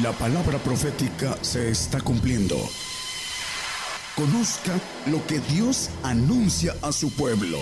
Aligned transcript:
La 0.00 0.10
palabra 0.12 0.56
profética 0.56 1.36
se 1.42 1.68
está 1.68 2.00
cumpliendo. 2.00 2.54
Conozca 4.16 4.72
lo 5.10 5.18
que 5.26 5.38
Dios 5.54 5.90
anuncia 6.02 6.72
a 6.80 6.92
su 6.92 7.14
pueblo. 7.14 7.58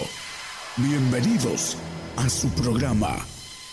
Bienvenidos 0.76 1.76
a 2.16 2.28
su 2.28 2.48
programa, 2.51 3.16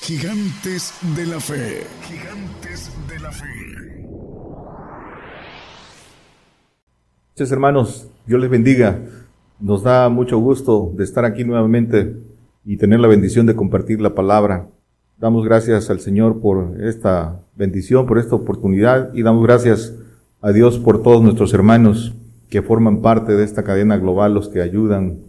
Gigantes 0.01 0.91
de 1.15 1.27
la 1.27 1.39
Fe. 1.39 1.83
Gigantes 2.01 2.89
de 3.07 3.19
la 3.19 3.31
Fe. 3.31 3.45
Muchos 7.35 7.51
hermanos, 7.51 8.07
Dios 8.25 8.41
les 8.41 8.49
bendiga. 8.49 8.99
Nos 9.59 9.83
da 9.83 10.09
mucho 10.09 10.39
gusto 10.39 10.91
de 10.95 11.03
estar 11.03 11.25
aquí 11.25 11.43
nuevamente 11.43 12.17
y 12.65 12.77
tener 12.77 13.01
la 13.01 13.07
bendición 13.07 13.45
de 13.45 13.55
compartir 13.55 14.01
la 14.01 14.15
palabra. 14.15 14.67
Damos 15.19 15.43
gracias 15.45 15.89
al 15.89 15.99
Señor 15.99 16.41
por 16.41 16.79
esta 16.79 17.39
bendición, 17.55 18.05
por 18.05 18.19
esta 18.19 18.35
oportunidad 18.35 19.11
y 19.15 19.23
damos 19.23 19.41
gracias 19.41 19.95
a 20.41 20.51
Dios 20.51 20.77
por 20.77 21.01
todos 21.01 21.23
nuestros 21.23 21.55
hermanos 21.55 22.13
que 22.49 22.61
forman 22.61 23.01
parte 23.01 23.35
de 23.35 23.43
esta 23.43 23.63
cadena 23.63 23.97
global, 23.97 24.35
los 24.35 24.47
que 24.47 24.61
ayudan, 24.61 25.21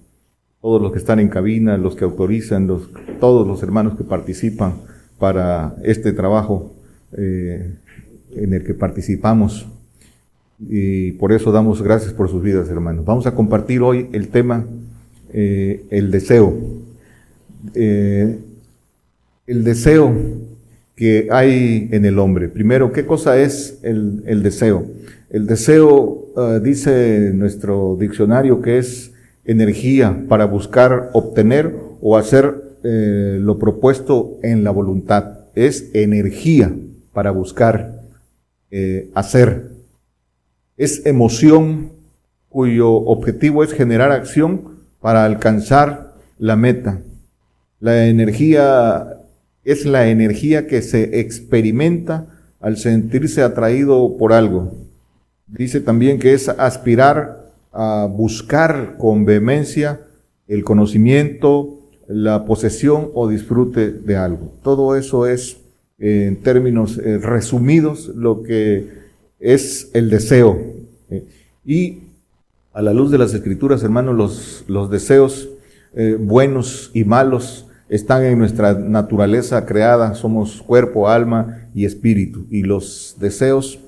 todos 0.61 0.83
los 0.83 0.93
que 0.93 0.99
están 0.99 1.21
en 1.21 1.31
cabina, 1.31 1.79
los 1.79 1.97
que 1.97 2.05
autorizan, 2.05 2.67
los, 2.67 2.91
todos 3.19 3.47
los 3.47 3.63
hermanos 3.63 3.97
que 3.97 4.05
participan 4.05 4.75
para 5.19 5.75
este 5.83 6.13
trabajo 6.13 6.75
eh, 7.17 7.79
en 8.33 8.53
el 8.53 8.65
que 8.65 8.75
participamos. 8.75 9.69
Y 10.61 11.13
por 11.13 11.33
eso 11.33 11.51
damos 11.51 11.81
gracias 11.81 12.13
por 12.13 12.29
sus 12.29 12.43
vidas, 12.43 12.69
hermanos. 12.69 13.07
Vamos 13.07 13.27
a 13.27 13.35
compartir 13.35 13.81
hoy 13.81 14.11
el 14.13 14.29
tema, 14.29 14.67
eh, 15.33 15.87
el 15.89 16.11
deseo. 16.11 16.55
Eh, 17.75 18.39
el 19.49 19.65
deseo 19.65 20.15
que 20.95 21.29
hay 21.31 21.89
en 21.91 22.05
el 22.05 22.19
hombre. 22.19 22.49
Primero, 22.49 22.93
¿qué 22.93 23.07
cosa 23.07 23.39
es 23.39 23.79
el, 23.83 24.43
deseo? 24.43 24.87
El 25.31 25.47
deseo, 25.47 25.95
uh, 26.37 26.61
dice 26.63 27.33
nuestro 27.35 27.97
diccionario, 27.99 28.61
que 28.61 28.79
es 28.79 29.13
energía 29.45 30.25
para 30.29 30.45
buscar, 30.45 31.11
obtener 31.15 31.75
o 32.03 32.19
hacer 32.19 32.55
eh, 32.85 33.39
lo 33.41 33.59
propuesto 33.59 34.39
en 34.43 34.65
la 34.65 34.71
voluntad. 34.71 35.47
Es 35.55 35.91
energía 35.95 36.71
para 37.15 37.31
buscar, 37.31 38.03
eh, 38.71 39.11
hacer. 39.15 39.71
Es 40.77 41.07
emoción 41.07 41.93
cuyo 42.51 42.93
objetivo 42.93 43.65
es 43.65 43.73
generar 43.73 44.13
acción 44.13 44.79
para 45.01 45.25
alcanzar 45.25 46.15
la 46.39 46.57
meta. 46.57 47.01
La 47.81 48.09
energía 48.09 49.18
es 49.73 49.85
la 49.85 50.09
energía 50.09 50.67
que 50.67 50.81
se 50.81 51.21
experimenta 51.21 52.27
al 52.59 52.79
sentirse 52.79 53.43
atraído 53.43 54.17
por 54.17 54.33
algo. 54.33 54.73
Dice 55.47 55.81
también 55.81 56.19
que 56.19 56.33
es 56.33 56.49
aspirar 56.49 57.51
a 57.73 58.09
buscar 58.11 58.97
con 58.99 59.25
vehemencia 59.25 60.01
el 60.47 60.65
conocimiento, 60.65 61.81
la 62.07 62.47
posesión 62.47 63.11
o 63.13 63.29
disfrute 63.29 63.93
de 63.93 64.17
algo. 64.17 64.53
Todo 64.63 64.97
eso 64.97 65.27
es, 65.27 65.59
en 65.99 66.37
términos 66.37 66.99
eh, 66.99 67.19
resumidos, 67.19 68.09
lo 68.09 68.43
que 68.43 68.89
es 69.39 69.91
el 69.93 70.09
deseo. 70.09 70.59
Y 71.65 71.99
a 72.73 72.81
la 72.81 72.95
luz 72.95 73.11
de 73.11 73.19
las 73.19 73.35
escrituras, 73.35 73.83
hermanos, 73.83 74.17
los, 74.17 74.65
los 74.67 74.91
deseos 74.91 75.51
eh, 75.95 76.17
buenos 76.19 76.91
y 76.95 77.05
malos 77.05 77.68
están 77.89 78.25
en 78.25 78.39
nuestra 78.39 78.75
naturaleza 78.75 79.65
creada, 79.65 80.15
somos 80.15 80.63
cuerpo, 80.63 81.09
alma 81.09 81.69
y 81.75 81.85
espíritu, 81.85 82.47
y 82.51 82.63
los 82.63 83.17
deseos 83.19 83.81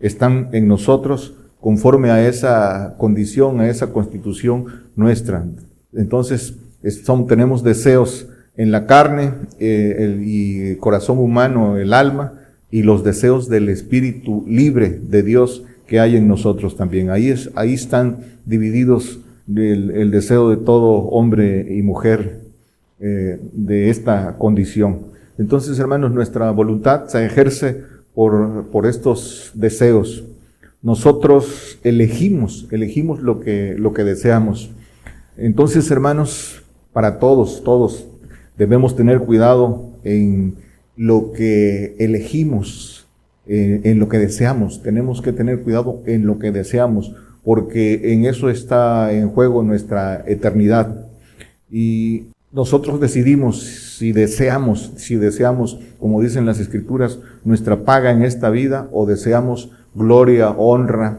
están 0.00 0.48
en 0.52 0.66
nosotros 0.66 1.34
conforme 1.60 2.10
a 2.10 2.28
esa 2.28 2.94
condición, 2.98 3.60
a 3.60 3.68
esa 3.70 3.92
constitución 3.92 4.66
nuestra. 4.96 5.46
Entonces, 5.92 6.54
son, 7.04 7.26
tenemos 7.26 7.62
deseos 7.62 8.26
en 8.56 8.70
la 8.70 8.86
carne 8.86 9.32
eh, 9.58 9.96
el, 9.98 10.22
y 10.22 10.76
corazón 10.76 11.18
humano, 11.18 11.78
el 11.78 11.92
alma, 11.92 12.34
y 12.70 12.82
los 12.82 13.04
deseos 13.04 13.48
del 13.48 13.68
espíritu 13.68 14.44
libre 14.48 14.90
de 14.90 15.22
Dios 15.22 15.62
que 15.86 16.00
hay 16.00 16.16
en 16.16 16.26
nosotros 16.26 16.76
también. 16.76 17.08
Ahí, 17.08 17.32
ahí 17.54 17.72
están 17.72 18.18
divididos 18.44 19.20
el 19.46 20.10
deseo 20.10 20.50
de 20.50 20.56
todo 20.56 20.90
hombre 21.10 21.66
y 21.70 21.82
mujer 21.82 22.43
eh, 23.06 23.38
de 23.52 23.90
esta 23.90 24.38
condición. 24.38 25.08
Entonces, 25.36 25.78
hermanos, 25.78 26.10
nuestra 26.10 26.50
voluntad 26.52 27.06
se 27.08 27.22
ejerce 27.26 27.82
por, 28.14 28.70
por 28.70 28.86
estos 28.86 29.50
deseos. 29.52 30.24
Nosotros 30.80 31.78
elegimos, 31.84 32.66
elegimos 32.70 33.20
lo 33.20 33.40
que, 33.40 33.74
lo 33.76 33.92
que 33.92 34.04
deseamos. 34.04 34.70
Entonces, 35.36 35.90
hermanos, 35.90 36.62
para 36.94 37.18
todos, 37.18 37.62
todos 37.62 38.06
debemos 38.56 38.96
tener 38.96 39.18
cuidado 39.18 39.90
en 40.02 40.54
lo 40.96 41.32
que 41.32 41.96
elegimos, 41.98 43.06
eh, 43.46 43.82
en 43.84 43.98
lo 43.98 44.08
que 44.08 44.18
deseamos. 44.18 44.82
Tenemos 44.82 45.20
que 45.20 45.32
tener 45.32 45.60
cuidado 45.60 46.00
en 46.06 46.24
lo 46.24 46.38
que 46.38 46.52
deseamos, 46.52 47.14
porque 47.44 48.14
en 48.14 48.24
eso 48.24 48.48
está 48.48 49.12
en 49.12 49.28
juego 49.28 49.62
nuestra 49.62 50.24
eternidad. 50.26 51.06
Y 51.70 52.28
nosotros 52.54 53.00
decidimos 53.00 53.62
si 53.98 54.12
deseamos, 54.12 54.92
si 54.96 55.16
deseamos, 55.16 55.80
como 55.98 56.22
dicen 56.22 56.46
las 56.46 56.60
escrituras, 56.60 57.18
nuestra 57.44 57.84
paga 57.84 58.12
en 58.12 58.22
esta 58.22 58.48
vida 58.48 58.88
o 58.92 59.06
deseamos 59.06 59.70
gloria, 59.94 60.50
honra, 60.50 61.18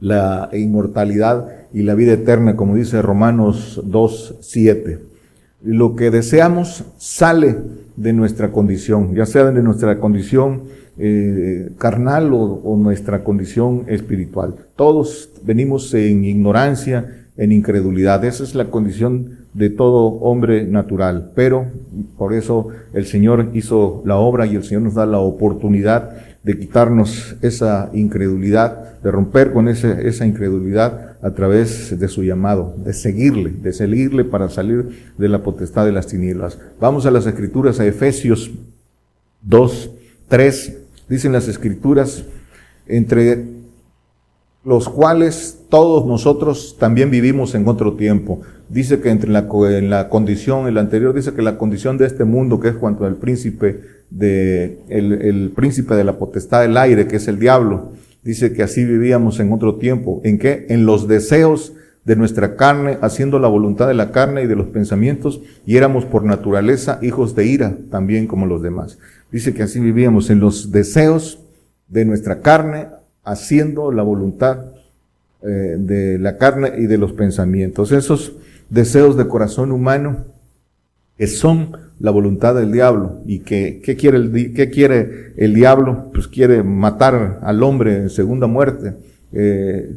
la 0.00 0.50
inmortalidad 0.52 1.48
y 1.72 1.82
la 1.82 1.94
vida 1.94 2.14
eterna, 2.14 2.56
como 2.56 2.74
dice 2.74 3.00
Romanos 3.02 3.80
2, 3.84 4.36
7. 4.40 4.98
Lo 5.62 5.94
que 5.94 6.10
deseamos 6.10 6.84
sale 6.98 7.56
de 7.96 8.12
nuestra 8.12 8.50
condición, 8.50 9.14
ya 9.14 9.26
sea 9.26 9.44
de 9.44 9.62
nuestra 9.62 10.00
condición 10.00 10.64
eh, 10.98 11.70
carnal 11.78 12.32
o, 12.32 12.40
o 12.40 12.76
nuestra 12.76 13.22
condición 13.22 13.84
espiritual. 13.86 14.56
Todos 14.74 15.30
venimos 15.44 15.94
en 15.94 16.24
ignorancia, 16.24 17.26
en 17.36 17.52
incredulidad. 17.52 18.24
Esa 18.24 18.42
es 18.42 18.54
la 18.54 18.66
condición 18.66 19.45
de 19.56 19.70
todo 19.70 20.06
hombre 20.20 20.64
natural. 20.64 21.32
Pero 21.34 21.66
por 22.18 22.34
eso 22.34 22.68
el 22.92 23.06
Señor 23.06 23.50
hizo 23.54 24.02
la 24.04 24.16
obra 24.16 24.46
y 24.46 24.54
el 24.54 24.64
Señor 24.64 24.82
nos 24.82 24.94
da 24.94 25.06
la 25.06 25.18
oportunidad 25.18 26.10
de 26.42 26.58
quitarnos 26.58 27.36
esa 27.42 27.90
incredulidad, 27.92 29.00
de 29.02 29.10
romper 29.10 29.52
con 29.52 29.68
ese, 29.68 30.06
esa 30.06 30.26
incredulidad 30.26 31.16
a 31.22 31.30
través 31.32 31.98
de 31.98 32.08
su 32.08 32.22
llamado, 32.22 32.74
de 32.84 32.92
seguirle, 32.92 33.50
de 33.50 33.72
seguirle 33.72 34.24
para 34.24 34.48
salir 34.48 35.12
de 35.16 35.28
la 35.28 35.42
potestad 35.42 35.86
de 35.86 35.92
las 35.92 36.06
tinieblas. 36.06 36.58
Vamos 36.78 37.06
a 37.06 37.10
las 37.10 37.26
escrituras, 37.26 37.80
a 37.80 37.86
Efesios 37.86 38.50
2, 39.42 39.90
3, 40.28 40.78
dicen 41.08 41.32
las 41.32 41.48
escrituras, 41.48 42.24
entre 42.86 43.44
los 44.64 44.88
cuales 44.88 45.55
todos 45.68 46.06
nosotros 46.06 46.76
también 46.78 47.10
vivimos 47.10 47.54
en 47.54 47.66
otro 47.66 47.94
tiempo. 47.94 48.40
Dice 48.68 49.00
que 49.00 49.10
entre 49.10 49.30
la, 49.30 49.46
en 49.70 49.90
la 49.90 50.08
condición, 50.08 50.66
el 50.66 50.78
anterior 50.78 51.14
dice 51.14 51.32
que 51.34 51.42
la 51.42 51.58
condición 51.58 51.98
de 51.98 52.06
este 52.06 52.24
mundo, 52.24 52.60
que 52.60 52.68
es 52.68 52.74
cuanto 52.74 53.04
al 53.04 53.16
príncipe 53.16 53.80
de, 54.10 54.78
el, 54.88 55.12
el 55.12 55.52
príncipe 55.54 55.94
de 55.94 56.04
la 56.04 56.18
potestad 56.18 56.62
del 56.62 56.76
aire, 56.76 57.06
que 57.06 57.16
es 57.16 57.28
el 57.28 57.38
diablo, 57.38 57.92
dice 58.22 58.52
que 58.52 58.62
así 58.62 58.84
vivíamos 58.84 59.40
en 59.40 59.52
otro 59.52 59.76
tiempo. 59.76 60.20
¿En 60.24 60.38
qué? 60.38 60.66
En 60.68 60.86
los 60.86 61.08
deseos 61.08 61.74
de 62.04 62.14
nuestra 62.14 62.54
carne, 62.54 62.98
haciendo 63.00 63.40
la 63.40 63.48
voluntad 63.48 63.88
de 63.88 63.94
la 63.94 64.12
carne 64.12 64.42
y 64.42 64.46
de 64.46 64.54
los 64.54 64.68
pensamientos, 64.68 65.40
y 65.66 65.76
éramos 65.76 66.04
por 66.04 66.24
naturaleza 66.24 67.00
hijos 67.02 67.34
de 67.34 67.46
ira, 67.46 67.76
también 67.90 68.28
como 68.28 68.46
los 68.46 68.62
demás. 68.62 68.98
Dice 69.32 69.52
que 69.54 69.64
así 69.64 69.80
vivíamos 69.80 70.30
en 70.30 70.38
los 70.38 70.70
deseos 70.70 71.40
de 71.88 72.04
nuestra 72.04 72.40
carne, 72.40 72.86
haciendo 73.24 73.90
la 73.90 74.04
voluntad 74.04 74.75
eh, 75.42 75.76
de 75.78 76.18
la 76.18 76.36
carne 76.38 76.72
y 76.78 76.86
de 76.86 76.98
los 76.98 77.12
pensamientos. 77.12 77.92
Esos 77.92 78.32
deseos 78.70 79.16
de 79.16 79.28
corazón 79.28 79.72
humano 79.72 80.24
que 81.16 81.26
son 81.26 81.72
la 81.98 82.10
voluntad 82.10 82.54
del 82.54 82.72
diablo. 82.72 83.20
¿Y 83.24 83.40
que, 83.40 83.80
qué, 83.82 83.96
quiere 83.96 84.18
el, 84.18 84.52
qué 84.54 84.70
quiere 84.70 85.32
el 85.36 85.54
diablo? 85.54 86.10
Pues 86.12 86.28
quiere 86.28 86.62
matar 86.62 87.40
al 87.42 87.62
hombre 87.62 87.96
en 87.96 88.10
segunda 88.10 88.46
muerte. 88.46 88.94
Eh, 89.32 89.96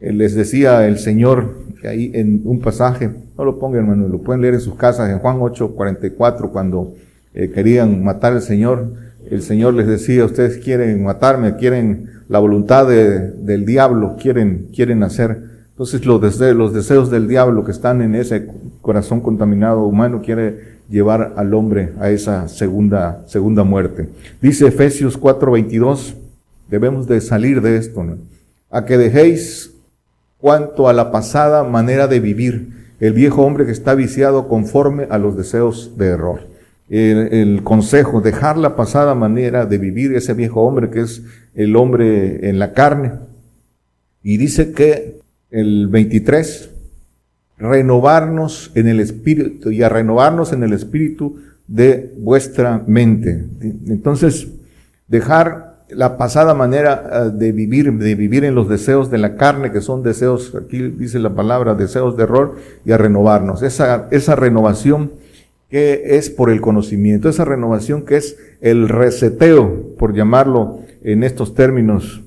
les 0.00 0.34
decía 0.34 0.86
el 0.86 0.98
Señor 0.98 1.54
que 1.80 1.88
ahí 1.88 2.10
en 2.14 2.42
un 2.44 2.60
pasaje, 2.60 3.10
no 3.36 3.44
lo 3.44 3.58
pongan 3.58 3.80
hermano, 3.80 4.08
lo 4.08 4.20
pueden 4.20 4.42
leer 4.42 4.54
en 4.54 4.60
sus 4.60 4.74
casas, 4.74 5.10
en 5.10 5.18
Juan 5.18 5.38
8, 5.40 5.74
44, 5.74 6.50
cuando 6.50 6.94
eh, 7.34 7.50
querían 7.50 8.02
matar 8.02 8.32
al 8.32 8.42
Señor, 8.42 8.92
el 9.30 9.42
Señor 9.42 9.74
les 9.74 9.86
decía, 9.86 10.24
ustedes 10.24 10.58
quieren 10.58 11.02
matarme, 11.02 11.56
quieren 11.56 12.16
la 12.28 12.38
voluntad 12.38 12.88
del 12.88 13.64
diablo 13.64 14.16
quieren, 14.20 14.68
quieren 14.74 15.02
hacer. 15.02 15.38
Entonces 15.70 16.04
los 16.06 16.20
deseos, 16.20 16.56
los 16.56 16.72
deseos 16.72 17.10
del 17.10 17.28
diablo 17.28 17.64
que 17.64 17.70
están 17.70 18.02
en 18.02 18.14
ese 18.14 18.48
corazón 18.80 19.20
contaminado 19.20 19.84
humano 19.84 20.22
quiere 20.22 20.76
llevar 20.88 21.34
al 21.36 21.54
hombre 21.54 21.92
a 22.00 22.10
esa 22.10 22.48
segunda, 22.48 23.22
segunda 23.26 23.62
muerte. 23.62 24.08
Dice 24.40 24.68
Efesios 24.68 25.18
4:22, 25.18 26.14
debemos 26.68 27.06
de 27.06 27.20
salir 27.20 27.60
de 27.60 27.76
esto, 27.76 28.04
a 28.70 28.84
que 28.84 28.98
dejéis 28.98 29.72
cuanto 30.38 30.88
a 30.88 30.92
la 30.92 31.10
pasada 31.10 31.64
manera 31.64 32.08
de 32.08 32.20
vivir, 32.20 32.86
el 32.98 33.12
viejo 33.12 33.42
hombre 33.42 33.66
que 33.66 33.72
está 33.72 33.94
viciado 33.94 34.48
conforme 34.48 35.06
a 35.10 35.18
los 35.18 35.36
deseos 35.36 35.92
de 35.98 36.06
error. 36.06 36.55
El, 36.88 37.62
consejo, 37.64 38.20
dejar 38.20 38.56
la 38.56 38.76
pasada 38.76 39.14
manera 39.14 39.66
de 39.66 39.78
vivir 39.78 40.14
ese 40.14 40.34
viejo 40.34 40.62
hombre 40.62 40.90
que 40.90 41.00
es 41.00 41.22
el 41.54 41.74
hombre 41.74 42.48
en 42.48 42.58
la 42.58 42.72
carne. 42.72 43.12
Y 44.22 44.36
dice 44.36 44.72
que 44.72 45.18
el 45.50 45.88
23, 45.88 46.70
renovarnos 47.58 48.70
en 48.74 48.88
el 48.88 49.00
espíritu 49.00 49.70
y 49.70 49.82
a 49.82 49.88
renovarnos 49.88 50.52
en 50.52 50.62
el 50.62 50.72
espíritu 50.72 51.38
de 51.66 52.14
vuestra 52.18 52.84
mente. 52.86 53.44
Entonces, 53.88 54.48
dejar 55.08 55.76
la 55.88 56.16
pasada 56.16 56.54
manera 56.54 57.02
eh, 57.12 57.30
de 57.32 57.52
vivir, 57.52 57.92
de 57.92 58.14
vivir 58.14 58.44
en 58.44 58.54
los 58.54 58.68
deseos 58.68 59.10
de 59.10 59.18
la 59.18 59.36
carne, 59.36 59.70
que 59.70 59.80
son 59.80 60.02
deseos, 60.02 60.54
aquí 60.54 60.82
dice 60.82 61.18
la 61.18 61.34
palabra, 61.34 61.74
deseos 61.74 62.16
de 62.16 62.24
error, 62.24 62.56
y 62.84 62.92
a 62.92 62.98
renovarnos. 62.98 63.62
Esa, 63.62 64.08
esa 64.10 64.36
renovación 64.36 65.12
que 65.70 66.16
es 66.16 66.30
por 66.30 66.50
el 66.50 66.60
conocimiento, 66.60 67.28
esa 67.28 67.44
renovación 67.44 68.04
que 68.04 68.16
es 68.16 68.38
el 68.60 68.88
reseteo, 68.88 69.94
por 69.98 70.14
llamarlo 70.14 70.80
en 71.02 71.22
estos 71.24 71.54
términos 71.54 72.22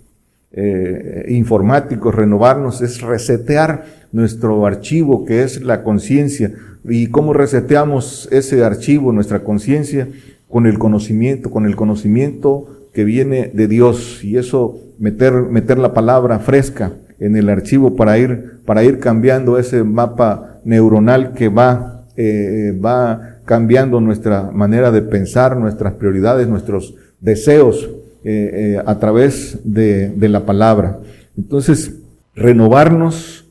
eh, 0.51 1.25
informáticos, 1.29 2.15
renovarnos, 2.15 2.81
es 2.81 3.01
resetear 3.01 3.85
nuestro 4.11 4.65
archivo, 4.65 5.25
que 5.25 5.43
es 5.43 5.61
la 5.61 5.83
conciencia. 5.83 6.51
¿Y 6.83 7.07
cómo 7.07 7.33
reseteamos 7.33 8.27
ese 8.31 8.63
archivo, 8.63 9.11
nuestra 9.11 9.43
conciencia? 9.43 10.07
Con 10.49 10.65
el 10.65 10.79
conocimiento, 10.79 11.51
con 11.51 11.65
el 11.65 11.75
conocimiento 11.75 12.67
que 12.93 13.03
viene 13.03 13.51
de 13.53 13.67
Dios 13.67 14.23
y 14.23 14.37
eso 14.37 14.79
meter, 14.97 15.33
meter 15.33 15.77
la 15.77 15.93
palabra 15.93 16.39
fresca 16.39 16.93
en 17.19 17.35
el 17.35 17.49
archivo 17.49 17.95
para 17.95 18.17
ir, 18.17 18.61
para 18.65 18.83
ir 18.83 18.99
cambiando 18.99 19.59
ese 19.59 19.83
mapa 19.83 20.59
neuronal 20.63 21.33
que 21.33 21.49
va, 21.49 21.98
eh, 22.21 22.73
va 22.73 23.37
cambiando 23.45 24.01
nuestra 24.01 24.51
manera 24.51 24.91
de 24.91 25.01
pensar, 25.01 25.55
nuestras 25.55 25.93
prioridades, 25.93 26.49
nuestros 26.49 26.93
deseos 27.21 27.89
eh, 28.25 28.75
eh, 28.75 28.83
a 28.85 28.99
través 28.99 29.59
de, 29.63 30.09
de, 30.09 30.27
la 30.27 30.45
palabra. 30.45 30.99
Entonces, 31.37 31.93
renovarnos 32.35 33.45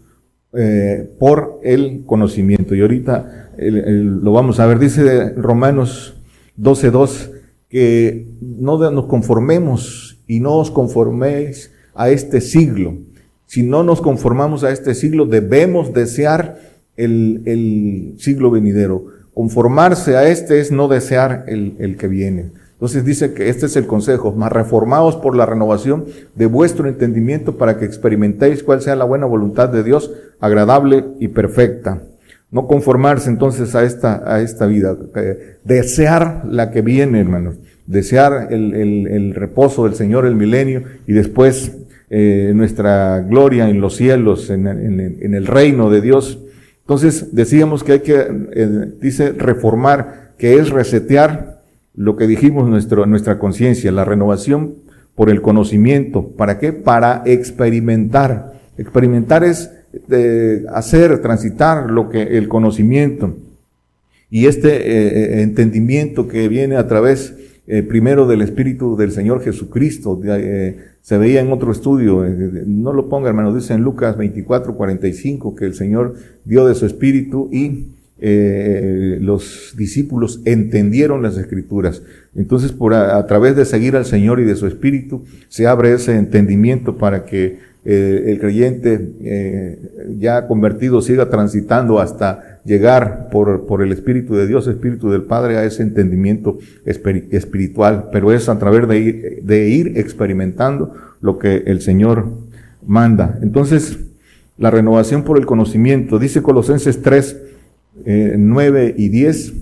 por 1.19 1.61
el 1.63 2.03
conocimiento. 2.05 2.75
Y 2.75 2.83
ahorita 2.83 3.53
lo 3.57 4.33
vamos 4.33 4.61
a 4.61 4.67
ver, 4.67 4.79
dice 4.79 5.33
Romanos 5.35 6.21
12.2, 6.61 7.31
que 7.71 8.27
no 8.43 8.91
nos 8.91 9.07
conformemos 9.07 10.19
y 10.27 10.41
no 10.41 10.57
os 10.57 10.71
conforméis 10.71 11.71
a 11.95 12.11
este 12.11 12.43
siglo. 12.43 12.99
Si 13.47 13.63
no 13.63 13.83
nos 13.83 14.03
conformamos 14.03 14.63
a 14.63 14.73
este 14.73 14.95
siglo, 14.95 15.25
debemos 15.25 15.95
desear 15.95 16.68
el, 16.99 17.43
el 17.47 18.15
siglo 18.19 18.51
venidero. 18.51 19.07
Conformarse 19.33 20.17
a 20.17 20.29
este 20.29 20.61
es 20.61 20.71
no 20.71 20.89
desear 20.89 21.45
el, 21.47 21.77
el, 21.79 21.97
que 21.97 22.09
viene. 22.09 22.51
Entonces 22.73 23.05
dice 23.05 23.33
que 23.33 23.49
este 23.49 23.67
es 23.67 23.77
el 23.77 23.87
consejo, 23.87 24.33
más 24.33 24.53
reformados 24.53 25.17
por 25.17 25.35
la 25.35 25.47
renovación 25.47 26.05
de 26.35 26.47
vuestro 26.47 26.89
entendimiento 26.89 27.57
para 27.57 27.79
que 27.79 27.85
experimentéis 27.85 28.63
cuál 28.63 28.83
sea 28.83 28.97
la 28.97 29.05
buena 29.05 29.27
voluntad 29.27 29.69
de 29.69 29.83
Dios, 29.83 30.13
agradable 30.41 31.05
y 31.19 31.29
perfecta. 31.29 32.03
No 32.51 32.67
conformarse 32.67 33.31
entonces 33.31 33.75
a 33.75 33.85
esta, 33.85 34.23
a 34.27 34.41
esta 34.41 34.67
vida, 34.67 34.97
eh, 35.17 35.59
desear 35.65 36.45
la 36.49 36.71
que 36.71 36.83
viene, 36.83 37.21
hermanos, 37.21 37.57
desear 37.87 38.49
el, 38.51 38.75
el, 38.75 39.07
el, 39.07 39.35
reposo 39.35 39.85
del 39.85 39.95
Señor, 39.95 40.25
el 40.25 40.35
milenio, 40.35 40.83
y 41.07 41.13
después 41.13 41.73
eh, 42.11 42.53
nuestra 42.55 43.21
gloria 43.21 43.69
en 43.69 43.81
los 43.81 43.97
cielos, 43.97 44.51
en, 44.51 44.67
en, 44.67 45.19
en, 45.21 45.35
el 45.35 45.47
reino 45.47 45.91
de 45.91 46.01
Dios. 46.01 46.39
Entonces 46.89 47.35
decíamos 47.35 47.85
que 47.85 47.93
hay 47.93 48.01
que, 48.01 48.17
eh, 48.19 48.93
dice, 48.99 49.33
reformar, 49.33 50.33
que 50.39 50.55
es 50.55 50.71
resetear 50.71 51.61
lo 51.95 52.17
que 52.17 52.27
dijimos 52.27 52.67
nuestro, 52.67 53.05
nuestra 53.05 53.39
conciencia, 53.39 53.93
la 53.93 54.07
renovación 54.07 54.77
por 55.15 55.29
el 55.29 55.43
conocimiento. 55.43 56.31
¿Para 56.31 56.59
qué? 56.59 56.73
Para 56.73 57.25
experimentar. 57.27 58.55
Experimentar 58.79 59.45
es 59.45 59.71
de 60.09 60.65
hacer, 60.73 61.21
transitar 61.21 61.91
lo 61.91 62.09
que 62.09 62.23
el 62.39 62.49
conocimiento 62.49 63.37
y 64.31 64.47
este 64.47 64.77
eh, 64.77 65.09
eh, 65.09 65.43
entendimiento 65.43 66.27
que 66.27 66.49
viene 66.49 66.77
a 66.77 66.89
través 66.89 67.35
eh, 67.69 67.83
primero 67.83 68.27
del 68.27 68.43
Espíritu 68.43 68.97
del 68.97 69.13
Señor 69.13 69.43
Jesucristo. 69.43 70.21
se 71.01 71.19
veía 71.19 71.41
en 71.41 71.53
otro 71.53 71.71
estudio, 71.71 72.25
no 72.67 72.93
lo 72.93 73.09
ponga 73.09 73.29
hermano, 73.29 73.55
dice 73.55 73.75
en 73.75 73.83
Lucas 73.83 74.17
24, 74.17 74.75
45 74.75 75.55
que 75.55 75.67
el 75.67 75.75
Señor 75.75 76.15
dio 76.45 76.67
de 76.67 76.75
su 76.75 76.87
Espíritu 76.87 77.49
y 77.53 77.93
los 78.21 79.75
discípulos 79.77 80.41
entendieron 80.45 81.23
las 81.23 81.37
escrituras. 81.37 82.03
Entonces, 82.35 82.73
por 82.73 82.95
a, 82.95 83.25
través 83.27 83.55
de 83.55 83.65
seguir 83.65 83.97
al 83.97 84.05
Señor 84.05 84.41
y 84.41 84.45
de 84.45 84.57
su 84.57 84.67
Espíritu, 84.67 85.25
se 85.49 85.67
abre 85.67 85.93
ese 85.93 86.17
entendimiento 86.17 86.99
para 86.99 87.25
que 87.25 87.59
eh, 87.85 88.25
el 88.27 88.41
creyente 88.41 89.15
eh, 89.23 90.17
ya 90.19 90.47
convertido 90.47 91.01
siga 91.01 91.31
transitando 91.31 92.01
hasta 92.01 92.61
llegar 92.65 93.29
por, 93.31 93.83
el 93.83 93.93
Espíritu 93.93 94.35
de 94.35 94.47
Dios, 94.47 94.67
Espíritu 94.67 95.11
del 95.11 95.23
Padre, 95.23 95.57
a 95.57 95.65
ese 95.65 95.83
entendimiento 95.83 96.59
espiritual, 96.85 98.11
pero 98.13 98.33
es 98.33 98.49
a 98.49 98.59
través 98.59 98.87
de 98.89 99.69
ir, 99.69 99.97
experimentando 99.97 100.93
lo 101.21 101.39
que 101.39 101.63
el 101.67 101.81
Señor 101.81 102.27
manda. 102.87 103.39
Entonces, 103.43 103.99
la 104.59 104.71
renovación 104.71 105.23
por 105.23 105.39
el 105.39 105.47
conocimiento, 105.47 106.19
dice 106.19 106.43
Colosenses 106.43 107.01
3, 107.01 107.37
9 108.37 108.87
eh, 108.87 108.95
y 108.99 109.09
10, 109.09 109.53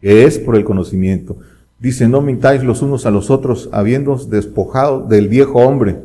que 0.00 0.24
es 0.24 0.38
por 0.38 0.56
el 0.56 0.64
conocimiento. 0.64 1.38
Dice, 1.80 2.06
no 2.06 2.20
mintáis 2.20 2.62
los 2.62 2.80
unos 2.82 3.06
a 3.06 3.10
los 3.10 3.30
otros, 3.30 3.70
habiendo 3.72 4.16
despojado 4.16 5.08
del 5.08 5.28
viejo 5.28 5.58
hombre, 5.58 5.96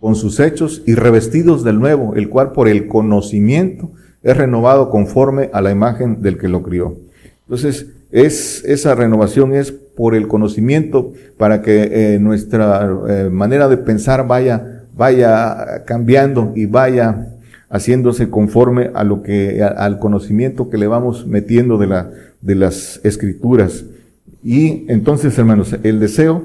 con 0.00 0.14
sus 0.14 0.40
hechos 0.40 0.82
y 0.86 0.94
revestidos 0.94 1.64
del 1.64 1.78
nuevo, 1.78 2.14
el 2.14 2.28
cual 2.28 2.52
por 2.52 2.68
el 2.68 2.86
conocimiento 2.88 3.90
es 4.22 4.36
renovado 4.36 4.90
conforme 4.90 5.50
a 5.52 5.60
la 5.60 5.70
imagen 5.70 6.22
del 6.22 6.38
que 6.38 6.48
lo 6.48 6.62
crió. 6.62 6.96
Entonces, 7.46 7.86
es, 8.10 8.64
esa 8.64 8.94
renovación 8.94 9.54
es 9.54 9.72
por 9.72 10.14
el 10.14 10.28
conocimiento 10.28 11.12
para 11.36 11.60
que 11.60 12.14
eh, 12.14 12.18
nuestra 12.18 12.88
eh, 13.08 13.28
manera 13.30 13.68
de 13.68 13.76
pensar 13.76 14.26
vaya, 14.26 14.84
vaya 14.96 15.84
cambiando 15.84 16.52
y 16.54 16.66
vaya 16.66 17.34
haciéndose 17.68 18.30
conforme 18.30 18.90
a 18.94 19.04
lo 19.04 19.22
que, 19.22 19.62
al 19.62 19.98
conocimiento 19.98 20.70
que 20.70 20.78
le 20.78 20.86
vamos 20.86 21.26
metiendo 21.26 21.76
de 21.76 21.86
la, 21.86 22.10
de 22.40 22.54
las 22.54 23.00
escrituras. 23.04 23.84
Y 24.42 24.86
entonces, 24.88 25.36
hermanos, 25.36 25.76
el 25.82 26.00
deseo 26.00 26.44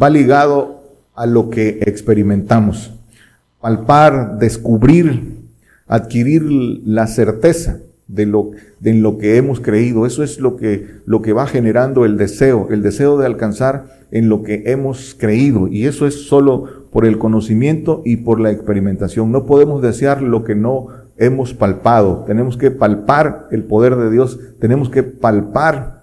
va 0.00 0.08
ligado 0.08 0.75
a 1.16 1.26
lo 1.26 1.50
que 1.50 1.80
experimentamos. 1.82 2.92
Palpar, 3.60 4.38
descubrir, 4.38 5.38
adquirir 5.88 6.42
la 6.44 7.06
certeza 7.06 7.78
de 8.06 8.26
lo, 8.26 8.50
de 8.80 8.94
lo 8.94 9.18
que 9.18 9.36
hemos 9.36 9.60
creído. 9.60 10.06
Eso 10.06 10.22
es 10.22 10.38
lo 10.38 10.56
que, 10.56 10.86
lo 11.06 11.22
que 11.22 11.32
va 11.32 11.46
generando 11.46 12.04
el 12.04 12.16
deseo, 12.16 12.68
el 12.70 12.82
deseo 12.82 13.18
de 13.18 13.26
alcanzar 13.26 13.86
en 14.10 14.28
lo 14.28 14.42
que 14.42 14.64
hemos 14.66 15.16
creído. 15.18 15.68
Y 15.68 15.86
eso 15.86 16.06
es 16.06 16.26
solo 16.26 16.86
por 16.92 17.06
el 17.06 17.18
conocimiento 17.18 18.02
y 18.04 18.18
por 18.18 18.40
la 18.40 18.50
experimentación. 18.50 19.32
No 19.32 19.46
podemos 19.46 19.82
desear 19.82 20.22
lo 20.22 20.44
que 20.44 20.54
no 20.54 20.88
hemos 21.16 21.54
palpado. 21.54 22.24
Tenemos 22.26 22.56
que 22.56 22.70
palpar 22.70 23.48
el 23.50 23.64
poder 23.64 23.96
de 23.96 24.10
Dios. 24.10 24.38
Tenemos 24.60 24.90
que 24.90 25.02
palpar 25.02 25.96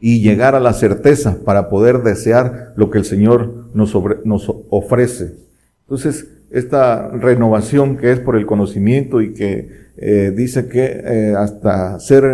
y 0.00 0.20
llegar 0.20 0.54
a 0.54 0.60
la 0.60 0.72
certeza 0.72 1.38
para 1.44 1.68
poder 1.68 2.02
desear 2.02 2.72
lo 2.76 2.90
que 2.90 2.98
el 2.98 3.04
Señor 3.04 3.67
nos, 3.78 3.94
ofrece. 4.70 5.36
Entonces, 5.82 6.28
esta 6.50 7.08
renovación 7.08 7.96
que 7.96 8.12
es 8.12 8.20
por 8.20 8.36
el 8.36 8.46
conocimiento 8.46 9.22
y 9.22 9.32
que 9.32 9.68
eh, 9.96 10.32
dice 10.34 10.68
que 10.68 10.84
eh, 10.84 11.34
hasta 11.36 11.98
ser 12.00 12.24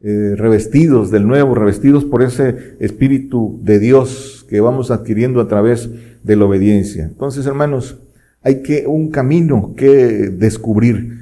eh, 0.00 0.34
revestidos 0.36 1.10
del 1.10 1.26
nuevo, 1.26 1.54
revestidos 1.54 2.04
por 2.04 2.22
ese 2.22 2.76
Espíritu 2.80 3.58
de 3.62 3.78
Dios 3.78 4.46
que 4.48 4.60
vamos 4.60 4.90
adquiriendo 4.90 5.40
a 5.40 5.48
través 5.48 5.90
de 6.22 6.36
la 6.36 6.44
obediencia. 6.44 7.04
Entonces, 7.04 7.46
hermanos, 7.46 7.98
hay 8.42 8.62
que 8.62 8.86
un 8.86 9.10
camino 9.10 9.74
que 9.76 9.86
descubrir. 9.86 11.16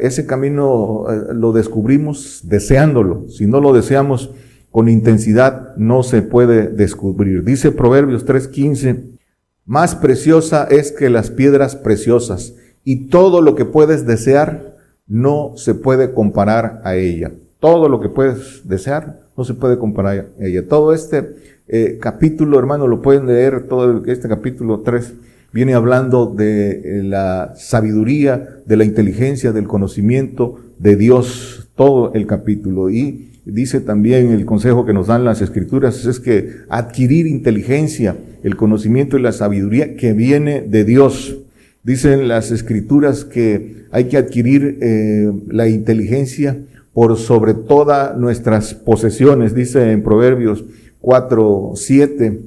Ese 0.00 0.26
camino 0.26 1.06
lo 1.32 1.52
descubrimos 1.52 2.42
deseándolo. 2.44 3.28
Si 3.28 3.46
no 3.46 3.60
lo 3.60 3.72
deseamos, 3.72 4.32
con 4.70 4.88
intensidad 4.88 5.74
no 5.76 6.02
se 6.02 6.22
puede 6.22 6.68
descubrir. 6.68 7.44
Dice 7.44 7.72
Proverbios 7.72 8.24
3:15, 8.24 9.18
más 9.66 9.94
preciosa 9.94 10.66
es 10.70 10.92
que 10.92 11.10
las 11.10 11.30
piedras 11.30 11.76
preciosas 11.76 12.54
y 12.84 13.08
todo 13.08 13.42
lo 13.42 13.54
que 13.54 13.64
puedes 13.64 14.06
desear 14.06 14.76
no 15.06 15.52
se 15.56 15.74
puede 15.74 16.12
comparar 16.12 16.80
a 16.84 16.96
ella. 16.96 17.32
Todo 17.58 17.88
lo 17.88 18.00
que 18.00 18.08
puedes 18.08 18.66
desear 18.68 19.20
no 19.36 19.44
se 19.44 19.54
puede 19.54 19.78
comparar 19.78 20.28
a 20.40 20.44
ella. 20.44 20.66
Todo 20.66 20.94
este 20.94 21.36
eh, 21.68 21.98
capítulo, 22.00 22.58
hermano, 22.58 22.86
lo 22.86 23.02
pueden 23.02 23.26
leer, 23.26 23.68
todo 23.68 24.04
este 24.06 24.28
capítulo 24.28 24.80
3 24.80 25.12
viene 25.52 25.74
hablando 25.74 26.26
de 26.26 26.70
eh, 26.70 27.02
la 27.02 27.54
sabiduría, 27.56 28.60
de 28.64 28.76
la 28.76 28.84
inteligencia, 28.84 29.52
del 29.52 29.66
conocimiento 29.66 30.60
de 30.78 30.96
Dios, 30.96 31.68
todo 31.74 32.12
el 32.14 32.26
capítulo. 32.26 32.88
Y 32.88 33.29
dice 33.44 33.80
también 33.80 34.30
el 34.30 34.44
consejo 34.44 34.84
que 34.84 34.92
nos 34.92 35.06
dan 35.06 35.24
las 35.24 35.40
escrituras, 35.40 36.04
es 36.04 36.20
que 36.20 36.60
adquirir 36.68 37.26
inteligencia, 37.26 38.16
el 38.42 38.56
conocimiento 38.56 39.18
y 39.18 39.22
la 39.22 39.32
sabiduría 39.32 39.96
que 39.96 40.12
viene 40.12 40.62
de 40.62 40.84
Dios. 40.84 41.36
Dicen 41.82 42.28
las 42.28 42.50
escrituras 42.50 43.24
que 43.24 43.84
hay 43.90 44.04
que 44.04 44.16
adquirir 44.16 44.78
eh, 44.80 45.32
la 45.48 45.68
inteligencia 45.68 46.58
por 46.92 47.16
sobre 47.16 47.54
todas 47.54 48.16
nuestras 48.16 48.74
posesiones, 48.74 49.54
dice 49.54 49.92
en 49.92 50.02
Proverbios 50.02 50.64
4, 51.00 51.72
7, 51.74 52.40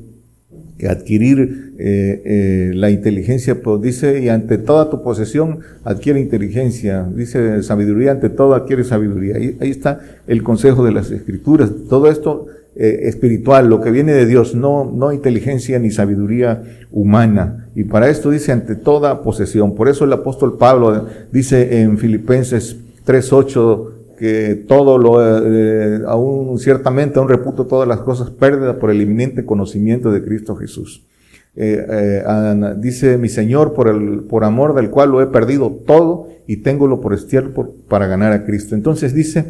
adquirir 0.87 1.73
eh, 1.77 2.21
eh, 2.25 2.71
la 2.75 2.89
inteligencia, 2.89 3.61
pues 3.61 3.81
dice, 3.81 4.21
y 4.21 4.29
ante 4.29 4.57
toda 4.57 4.89
tu 4.89 5.03
posesión 5.03 5.59
adquiere 5.83 6.19
inteligencia, 6.19 7.07
dice 7.15 7.61
sabiduría, 7.63 8.11
ante 8.11 8.29
todo 8.29 8.53
adquiere 8.53 8.83
sabiduría. 8.83 9.35
Ahí, 9.35 9.57
ahí 9.59 9.69
está 9.69 10.01
el 10.27 10.43
consejo 10.43 10.85
de 10.85 10.91
las 10.91 11.11
escrituras. 11.11 11.71
Todo 11.89 12.09
esto 12.09 12.47
eh, 12.75 13.01
espiritual, 13.07 13.69
lo 13.69 13.81
que 13.81 13.91
viene 13.91 14.13
de 14.13 14.25
Dios, 14.25 14.55
no, 14.55 14.91
no 14.91 15.13
inteligencia 15.13 15.77
ni 15.77 15.91
sabiduría 15.91 16.63
humana. 16.91 17.67
Y 17.75 17.83
para 17.83 18.09
esto 18.09 18.31
dice 18.31 18.51
ante 18.51 18.75
toda 18.75 19.21
posesión. 19.21 19.75
Por 19.75 19.89
eso 19.89 20.05
el 20.05 20.13
apóstol 20.13 20.57
Pablo 20.57 21.05
dice 21.31 21.81
en 21.81 21.99
Filipenses 21.99 22.77
3.8 23.05 23.92
que 24.23 24.55
todo 24.55 24.97
lo, 24.97 25.19
eh, 25.21 26.01
aún 26.07 26.57
ciertamente 26.57 27.19
aún 27.19 27.27
reputo 27.27 27.65
todas 27.65 27.85
las 27.85 27.99
cosas 27.99 28.29
pérdidas 28.29 28.77
por 28.77 28.89
el 28.89 29.01
inminente 29.01 29.43
conocimiento 29.43 30.13
de 30.13 30.23
Cristo 30.23 30.55
Jesús. 30.55 31.03
Eh, 31.57 31.85
eh, 31.89 32.73
dice 32.77 33.17
mi 33.17 33.27
Señor, 33.27 33.73
por 33.73 33.89
el, 33.89 34.21
por 34.21 34.45
amor 34.45 34.75
del 34.75 34.89
cual 34.91 35.11
lo 35.11 35.21
he 35.21 35.25
perdido 35.25 35.77
todo 35.85 36.29
y 36.47 36.55
tengo 36.63 36.87
lo 36.87 37.01
por 37.01 37.13
estierpo 37.13 37.75
para 37.89 38.07
ganar 38.07 38.31
a 38.31 38.45
Cristo. 38.45 38.75
Entonces 38.75 39.13
dice, 39.13 39.43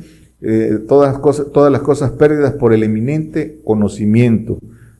todas, 0.88 1.20
cosas, 1.20 1.52
todas 1.54 1.72
las 1.72 1.84
cosas 1.84 2.10
pérdidas 2.10 2.54
por 2.54 2.74
el 2.74 2.82
eminente 2.82 3.60
conocimiento. 3.64 4.58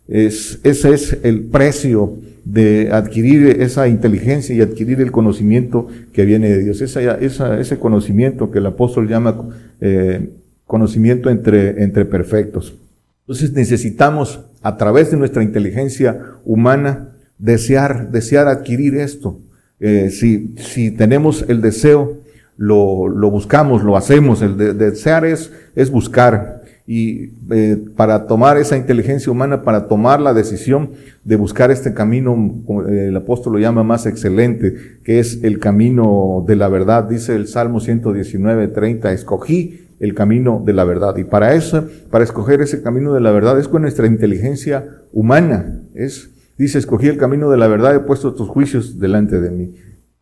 Es, 0.08 0.60
ese 0.64 0.94
es 0.94 1.18
el 1.24 1.46
precio 1.46 2.14
de 2.46 2.90
adquirir 2.92 3.62
esa 3.62 3.88
inteligencia 3.88 4.54
y 4.54 4.62
adquirir 4.62 5.00
el 5.00 5.12
conocimiento 5.12 5.88
que 6.12 6.26
viene 6.26 6.50
de 6.50 6.64
Dios. 6.64 6.82
Esa, 6.82 7.16
ese 7.16 7.80
conocimiento 7.80 8.52
que 8.52 8.60
el 8.60 8.66
apóstol 8.66 9.08
llama 9.08 9.50
eh, 9.82 10.30
conocimiento 10.66 11.30
entre, 11.30 11.84
entre 11.84 12.06
perfectos. 12.06 12.76
Entonces 13.22 13.54
necesitamos, 13.54 14.42
a 14.62 14.78
través 14.78 15.12
de 15.12 15.18
nuestra 15.18 15.44
inteligencia 15.44 16.20
humana, 16.46 17.10
desear, 17.38 18.12
desear 18.12 18.48
adquirir 18.48 18.96
esto. 18.96 19.40
Eh, 19.80 20.10
si, 20.10 20.56
si 20.58 20.92
tenemos 20.92 21.46
el 21.48 21.62
deseo, 21.62 22.18
lo, 22.58 23.08
lo 23.08 23.30
buscamos, 23.30 23.84
lo 23.84 23.98
hacemos. 23.98 24.42
El 24.42 24.58
de, 24.58 24.74
desear 24.74 25.26
es, 25.26 25.52
es 25.76 25.90
buscar 25.90 26.63
y 26.86 27.32
eh, 27.52 27.78
para 27.96 28.28
tomar 28.28 28.58
esa 28.58 28.76
inteligencia 28.76 29.32
humana, 29.32 29.62
para 29.62 29.88
tomar 29.88 30.20
la 30.20 30.34
decisión 30.34 30.92
de 31.24 31.38
buscar 31.38 31.72
este 31.72 31.94
camino, 31.94 32.62
como 32.66 32.84
el 32.84 33.16
apóstol 33.16 33.54
lo 33.54 33.60
llama 33.60 33.84
más 33.84 34.06
excelente, 34.06 34.76
que 35.04 35.20
es 35.20 35.44
el 35.44 35.60
camino 35.60 36.44
de 36.46 36.58
la 36.58 36.68
verdad, 36.68 37.06
dice 37.06 37.36
el 37.36 37.48
Salmo 37.48 37.80
119, 37.80 38.68
30, 38.68 39.14
escogí 39.14 39.88
el 40.02 40.14
camino 40.14 40.62
de 40.66 40.74
la 40.74 40.84
verdad. 40.84 41.16
Y 41.16 41.24
para 41.24 41.54
eso, 41.54 41.88
para 42.12 42.26
escoger 42.26 42.60
ese 42.60 42.82
camino 42.82 43.14
de 43.14 43.22
la 43.22 43.32
verdad, 43.32 43.58
es 43.58 43.70
con 43.70 43.84
nuestra 43.84 44.06
inteligencia 44.06 44.86
humana. 45.14 45.80
Es, 45.94 46.32
dice, 46.58 46.80
escogí 46.80 47.08
el 47.08 47.18
camino 47.18 47.50
de 47.50 47.58
la 47.58 47.70
verdad, 47.70 47.96
he 47.96 48.00
puesto 48.00 48.34
tus 48.34 48.50
juicios 48.50 49.00
delante 49.00 49.40
de 49.40 49.52
mí. 49.52 49.76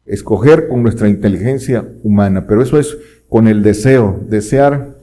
Escoger 0.05 0.67
con 0.67 0.83
nuestra 0.83 1.09
inteligencia 1.09 1.85
humana, 2.03 2.45
pero 2.45 2.61
eso 2.61 2.77
es 2.77 2.95
con 3.29 3.47
el 3.47 3.63
deseo, 3.63 4.19
desear 4.29 5.00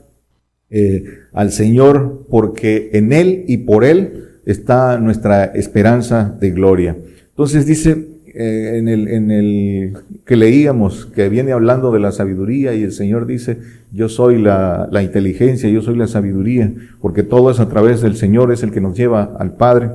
eh, 0.71 1.03
al 1.33 1.51
Señor, 1.51 2.25
porque 2.29 2.91
en 2.93 3.11
Él 3.13 3.45
y 3.47 3.57
por 3.57 3.83
Él 3.83 4.25
está 4.45 4.99
nuestra 4.99 5.45
esperanza 5.45 6.35
de 6.39 6.51
gloria. 6.51 6.95
Entonces 7.29 7.65
dice 7.65 8.07
eh, 8.33 8.77
en, 8.77 8.87
el, 8.87 9.07
en 9.07 9.31
el 9.31 9.93
que 10.25 10.35
leíamos, 10.35 11.07
que 11.07 11.29
viene 11.29 11.51
hablando 11.51 11.91
de 11.91 11.99
la 11.99 12.11
sabiduría, 12.11 12.73
y 12.75 12.83
el 12.83 12.91
Señor 12.91 13.25
dice, 13.25 13.57
yo 13.91 14.09
soy 14.09 14.41
la, 14.41 14.87
la 14.91 15.01
inteligencia, 15.01 15.69
yo 15.69 15.81
soy 15.81 15.95
la 15.97 16.07
sabiduría, 16.07 16.71
porque 17.01 17.23
todo 17.23 17.51
es 17.51 17.59
a 17.59 17.69
través 17.69 18.01
del 18.01 18.15
Señor, 18.15 18.51
es 18.51 18.63
el 18.63 18.71
que 18.71 18.81
nos 18.81 18.97
lleva 18.97 19.35
al 19.39 19.55
Padre. 19.55 19.89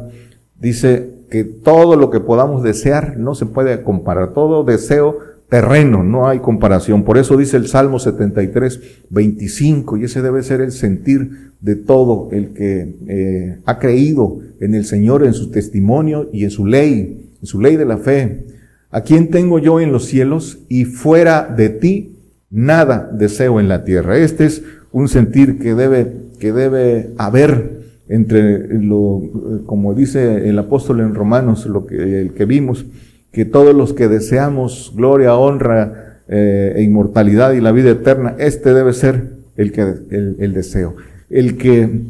Dice 0.60 1.10
que 1.30 1.44
todo 1.44 1.96
lo 1.96 2.10
que 2.10 2.20
podamos 2.20 2.62
desear 2.62 3.16
no 3.16 3.34
se 3.34 3.46
puede 3.46 3.82
comparar, 3.82 4.32
todo 4.32 4.64
deseo 4.64 5.18
terreno, 5.54 6.02
no 6.02 6.26
hay 6.26 6.40
comparación. 6.40 7.04
Por 7.04 7.16
eso 7.16 7.36
dice 7.36 7.56
el 7.56 7.68
Salmo 7.68 8.00
73, 8.00 8.80
25, 9.08 9.98
y 9.98 10.02
ese 10.02 10.20
debe 10.20 10.42
ser 10.42 10.60
el 10.60 10.72
sentir 10.72 11.52
de 11.60 11.76
todo 11.76 12.28
el 12.32 12.48
que 12.48 12.96
eh, 13.06 13.58
ha 13.64 13.78
creído 13.78 14.40
en 14.58 14.74
el 14.74 14.84
Señor, 14.84 15.24
en 15.24 15.32
su 15.32 15.52
testimonio 15.52 16.28
y 16.32 16.42
en 16.42 16.50
su 16.50 16.66
ley, 16.66 17.30
en 17.40 17.46
su 17.46 17.60
ley 17.60 17.76
de 17.76 17.84
la 17.84 17.98
fe. 17.98 18.46
¿A 18.90 19.02
quién 19.02 19.30
tengo 19.30 19.60
yo 19.60 19.80
en 19.80 19.92
los 19.92 20.06
cielos? 20.06 20.58
Y 20.68 20.86
fuera 20.86 21.44
de 21.56 21.68
ti, 21.68 22.16
nada 22.50 23.08
deseo 23.12 23.60
en 23.60 23.68
la 23.68 23.84
tierra. 23.84 24.18
Este 24.18 24.46
es 24.46 24.64
un 24.90 25.06
sentir 25.06 25.60
que 25.60 25.76
debe, 25.76 26.16
que 26.40 26.52
debe 26.52 27.10
haber 27.16 27.84
entre 28.08 28.76
lo, 28.80 29.22
como 29.66 29.94
dice 29.94 30.48
el 30.48 30.58
apóstol 30.58 30.98
en 30.98 31.14
Romanos, 31.14 31.64
lo 31.66 31.86
que, 31.86 32.22
el 32.22 32.32
que 32.32 32.44
vimos, 32.44 32.86
que 33.34 33.44
todos 33.44 33.74
los 33.74 33.92
que 33.92 34.06
deseamos 34.08 34.92
gloria, 34.94 35.34
honra 35.34 36.20
eh, 36.28 36.74
e 36.76 36.82
inmortalidad 36.82 37.52
y 37.52 37.60
la 37.60 37.72
vida 37.72 37.90
eterna, 37.90 38.36
este 38.38 38.72
debe 38.72 38.92
ser 38.92 39.32
el, 39.56 39.72
que, 39.72 39.82
el, 39.82 40.54
deseo. 40.54 40.94
El 41.28 41.58
que 41.58 42.00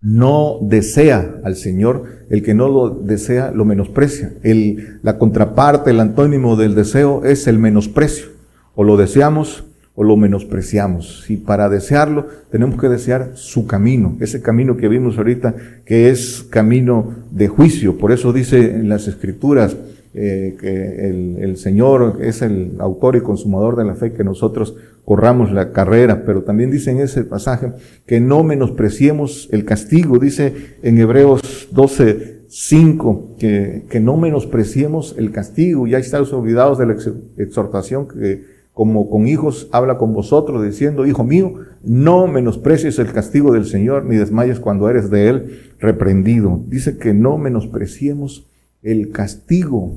no 0.00 0.58
desea 0.62 1.36
al 1.44 1.54
Señor, 1.54 2.04
el 2.30 2.42
que 2.42 2.54
no 2.54 2.68
lo 2.68 2.88
desea, 2.88 3.50
lo 3.50 3.66
menosprecia. 3.66 4.32
El, 4.42 4.98
la 5.02 5.18
contraparte, 5.18 5.90
el 5.90 6.00
antónimo 6.00 6.56
del 6.56 6.74
deseo 6.74 7.24
es 7.24 7.46
el 7.46 7.58
menosprecio. 7.58 8.28
O 8.74 8.84
lo 8.84 8.96
deseamos 8.96 9.64
o 9.94 10.02
lo 10.02 10.16
menospreciamos. 10.16 11.28
Y 11.28 11.36
para 11.36 11.68
desearlo 11.68 12.26
tenemos 12.50 12.80
que 12.80 12.88
desear 12.88 13.32
su 13.34 13.66
camino, 13.66 14.16
ese 14.20 14.40
camino 14.40 14.78
que 14.78 14.88
vimos 14.88 15.18
ahorita, 15.18 15.54
que 15.84 16.08
es 16.08 16.42
camino 16.48 17.16
de 17.30 17.48
juicio. 17.48 17.98
Por 17.98 18.12
eso 18.12 18.32
dice 18.32 18.76
en 18.76 18.88
las 18.88 19.08
escrituras, 19.08 19.76
eh, 20.20 20.56
que 20.60 21.08
el, 21.08 21.36
el, 21.40 21.56
Señor 21.56 22.18
es 22.20 22.42
el 22.42 22.72
autor 22.80 23.14
y 23.14 23.20
consumador 23.20 23.76
de 23.76 23.84
la 23.84 23.94
fe, 23.94 24.12
que 24.12 24.24
nosotros 24.24 24.74
corramos 25.04 25.52
la 25.52 25.70
carrera, 25.70 26.24
pero 26.26 26.42
también 26.42 26.72
dice 26.72 26.90
en 26.90 26.98
ese 26.98 27.22
pasaje 27.22 27.72
que 28.04 28.20
no 28.20 28.42
menospreciemos 28.42 29.48
el 29.52 29.64
castigo, 29.64 30.18
dice 30.18 30.76
en 30.82 30.98
Hebreos 30.98 31.68
12, 31.70 32.38
5, 32.48 33.36
que, 33.38 33.84
que 33.88 34.00
no 34.00 34.16
menospreciemos 34.16 35.14
el 35.18 35.30
castigo, 35.30 35.86
ya 35.86 35.98
estáis 35.98 36.32
olvidados 36.32 36.78
de 36.78 36.86
la 36.86 36.96
exhortación 37.36 38.08
que 38.08 38.58
como 38.78 39.10
con 39.10 39.26
hijos 39.26 39.68
habla 39.72 39.98
con 39.98 40.14
vosotros, 40.14 40.64
diciendo, 40.64 41.04
hijo 41.04 41.24
mío, 41.24 41.54
no 41.82 42.26
menosprecies 42.28 42.98
el 42.98 43.12
castigo 43.12 43.52
del 43.52 43.66
Señor, 43.66 44.04
ni 44.04 44.16
desmayes 44.16 44.60
cuando 44.60 44.88
eres 44.88 45.10
de 45.10 45.28
él 45.28 45.72
reprendido. 45.80 46.60
Dice 46.68 46.96
que 46.96 47.12
no 47.12 47.38
menospreciemos 47.38 48.47
el 48.82 49.10
castigo, 49.10 49.96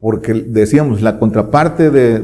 porque 0.00 0.34
decíamos, 0.34 1.00
la 1.00 1.18
contraparte 1.18 1.90
de, 1.90 2.18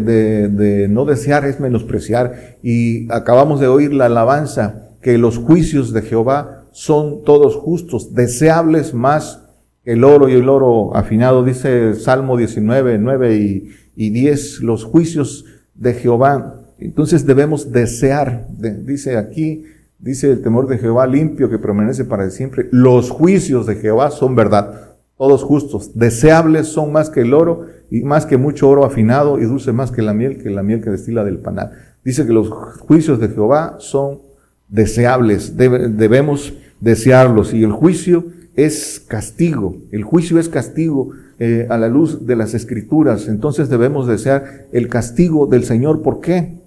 de, 0.48 0.88
no 0.88 1.04
desear 1.04 1.44
es 1.44 1.60
menospreciar, 1.60 2.56
y 2.62 3.10
acabamos 3.12 3.60
de 3.60 3.68
oír 3.68 3.92
la 3.92 4.06
alabanza, 4.06 4.96
que 5.00 5.16
los 5.16 5.38
juicios 5.38 5.92
de 5.92 6.02
Jehová 6.02 6.64
son 6.72 7.22
todos 7.24 7.54
justos, 7.54 8.14
deseables 8.14 8.94
más 8.94 9.44
el 9.84 10.04
oro 10.04 10.28
y 10.28 10.32
el 10.32 10.48
oro 10.48 10.94
afinado, 10.96 11.44
dice 11.44 11.94
Salmo 11.94 12.36
19, 12.36 12.98
9 12.98 13.36
y, 13.36 13.70
y 13.96 14.10
10, 14.10 14.60
los 14.60 14.84
juicios 14.84 15.44
de 15.74 15.94
Jehová. 15.94 16.60
Entonces 16.78 17.26
debemos 17.26 17.72
desear, 17.72 18.48
dice 18.50 19.16
aquí, 19.16 19.64
dice 19.98 20.30
el 20.30 20.42
temor 20.42 20.66
de 20.66 20.78
Jehová 20.78 21.06
limpio 21.06 21.48
que 21.48 21.58
permanece 21.58 22.04
para 22.04 22.28
siempre. 22.30 22.68
Los 22.70 23.10
juicios 23.10 23.66
de 23.66 23.76
Jehová 23.76 24.10
son 24.10 24.34
verdad 24.34 24.88
todos 25.18 25.42
justos. 25.42 25.90
Deseables 25.94 26.68
son 26.68 26.92
más 26.92 27.10
que 27.10 27.20
el 27.22 27.34
oro 27.34 27.66
y 27.90 28.02
más 28.02 28.24
que 28.24 28.38
mucho 28.38 28.68
oro 28.68 28.84
afinado 28.84 29.38
y 29.38 29.44
dulce 29.44 29.72
más 29.72 29.90
que 29.90 30.00
la 30.00 30.14
miel, 30.14 30.40
que 30.42 30.48
la 30.48 30.62
miel 30.62 30.80
que 30.80 30.90
destila 30.90 31.24
del 31.24 31.38
panal. 31.38 31.72
Dice 32.04 32.24
que 32.24 32.32
los 32.32 32.48
juicios 32.48 33.20
de 33.20 33.28
Jehová 33.28 33.76
son 33.80 34.20
deseables, 34.68 35.56
debemos 35.56 36.54
desearlos 36.80 37.52
y 37.52 37.64
el 37.64 37.72
juicio 37.72 38.26
es 38.54 39.02
castigo, 39.06 39.76
el 39.92 40.04
juicio 40.04 40.38
es 40.38 40.48
castigo 40.48 41.10
eh, 41.38 41.66
a 41.68 41.78
la 41.78 41.88
luz 41.88 42.26
de 42.26 42.36
las 42.36 42.54
escrituras, 42.54 43.28
entonces 43.28 43.68
debemos 43.68 44.06
desear 44.06 44.66
el 44.72 44.88
castigo 44.88 45.46
del 45.46 45.64
Señor. 45.64 46.02
¿Por 46.02 46.20
qué? 46.20 46.58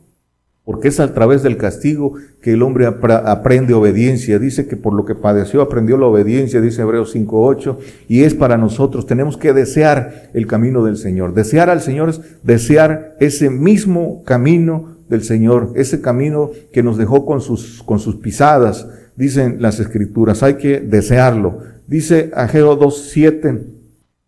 Porque 0.72 0.88
es 0.88 1.02
a 1.02 1.14
través 1.14 1.44
del 1.44 1.58
castigo 1.58 2.14
que 2.42 2.54
el 2.54 2.64
hombre 2.64 2.86
aprende 2.88 3.74
obediencia. 3.74 4.40
Dice 4.40 4.68
que 4.68 4.78
por 4.78 4.94
lo 4.94 5.04
que 5.04 5.16
padeció 5.16 5.62
aprendió 5.62 5.98
la 5.98 6.06
obediencia, 6.06 6.62
dice 6.62 6.84
Hebreos 6.84 7.14
5.8, 7.14 7.76
y 8.08 8.24
es 8.24 8.36
para 8.36 8.58
nosotros. 8.58 9.06
Tenemos 9.06 9.36
que 9.36 9.52
desear 9.52 10.30
el 10.34 10.48
camino 10.48 10.86
del 10.86 10.96
Señor. 10.96 11.34
Desear 11.34 11.70
al 11.70 11.82
Señor 11.82 12.08
es 12.08 12.22
desear 12.42 13.18
ese 13.20 13.50
mismo 13.50 14.24
camino 14.24 14.96
del 15.10 15.24
Señor, 15.24 15.74
ese 15.76 16.00
camino 16.00 16.52
que 16.72 16.84
nos 16.84 16.98
dejó 16.98 17.26
con 17.26 17.42
sus, 17.42 17.84
con 17.84 18.00
sus 18.00 18.16
pisadas, 18.16 18.88
dicen 19.18 19.58
las 19.60 19.78
escrituras. 19.82 20.42
Hay 20.42 20.54
que 20.54 20.80
desearlo. 20.80 21.64
Dice 21.86 22.32
Ageo 22.34 22.80
2.7, 22.80 23.62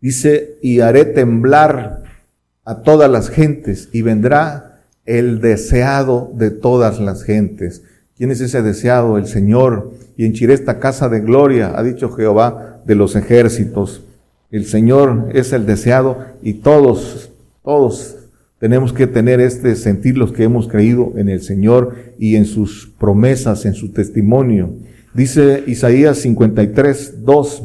dice, 0.02 0.58
y 0.62 0.82
haré 0.82 1.06
temblar 1.06 2.04
a 2.66 2.82
todas 2.82 3.10
las 3.10 3.30
gentes 3.30 3.88
y 3.94 4.02
vendrá 4.02 4.73
el 5.06 5.42
deseado 5.42 6.32
de 6.36 6.52
todas 6.52 7.00
las 7.00 7.24
gentes. 7.24 7.84
¿Quién 8.18 8.32
es 8.32 8.42
ese 8.42 8.62
deseado? 8.62 9.18
El 9.18 9.28
Señor. 9.28 9.92
Y 10.16 10.26
henchiré 10.26 10.54
esta 10.54 10.80
casa 10.80 11.10
de 11.10 11.22
gloria, 11.22 11.74
ha 11.76 11.84
dicho 11.84 12.12
Jehová 12.12 12.82
de 12.86 12.96
los 12.96 13.16
ejércitos. 13.16 14.04
El 14.52 14.66
Señor 14.66 15.30
es 15.34 15.52
el 15.54 15.66
deseado 15.66 16.20
y 16.44 16.54
todos, 16.56 17.32
todos 17.64 18.18
tenemos 18.64 18.94
que 18.94 19.08
tener 19.08 19.42
este 19.42 19.76
sentir 19.76 20.18
los 20.18 20.32
que 20.32 20.44
hemos 20.44 20.70
creído 20.70 21.12
en 21.18 21.28
el 21.28 21.42
Señor 21.42 21.96
y 22.18 22.38
en 22.38 22.46
sus 22.46 22.94
promesas, 22.98 23.66
en 23.66 23.74
su 23.74 23.92
testimonio. 23.92 24.76
Dice 25.14 25.66
Isaías 25.68 26.20
53, 26.20 27.26
2, 27.26 27.64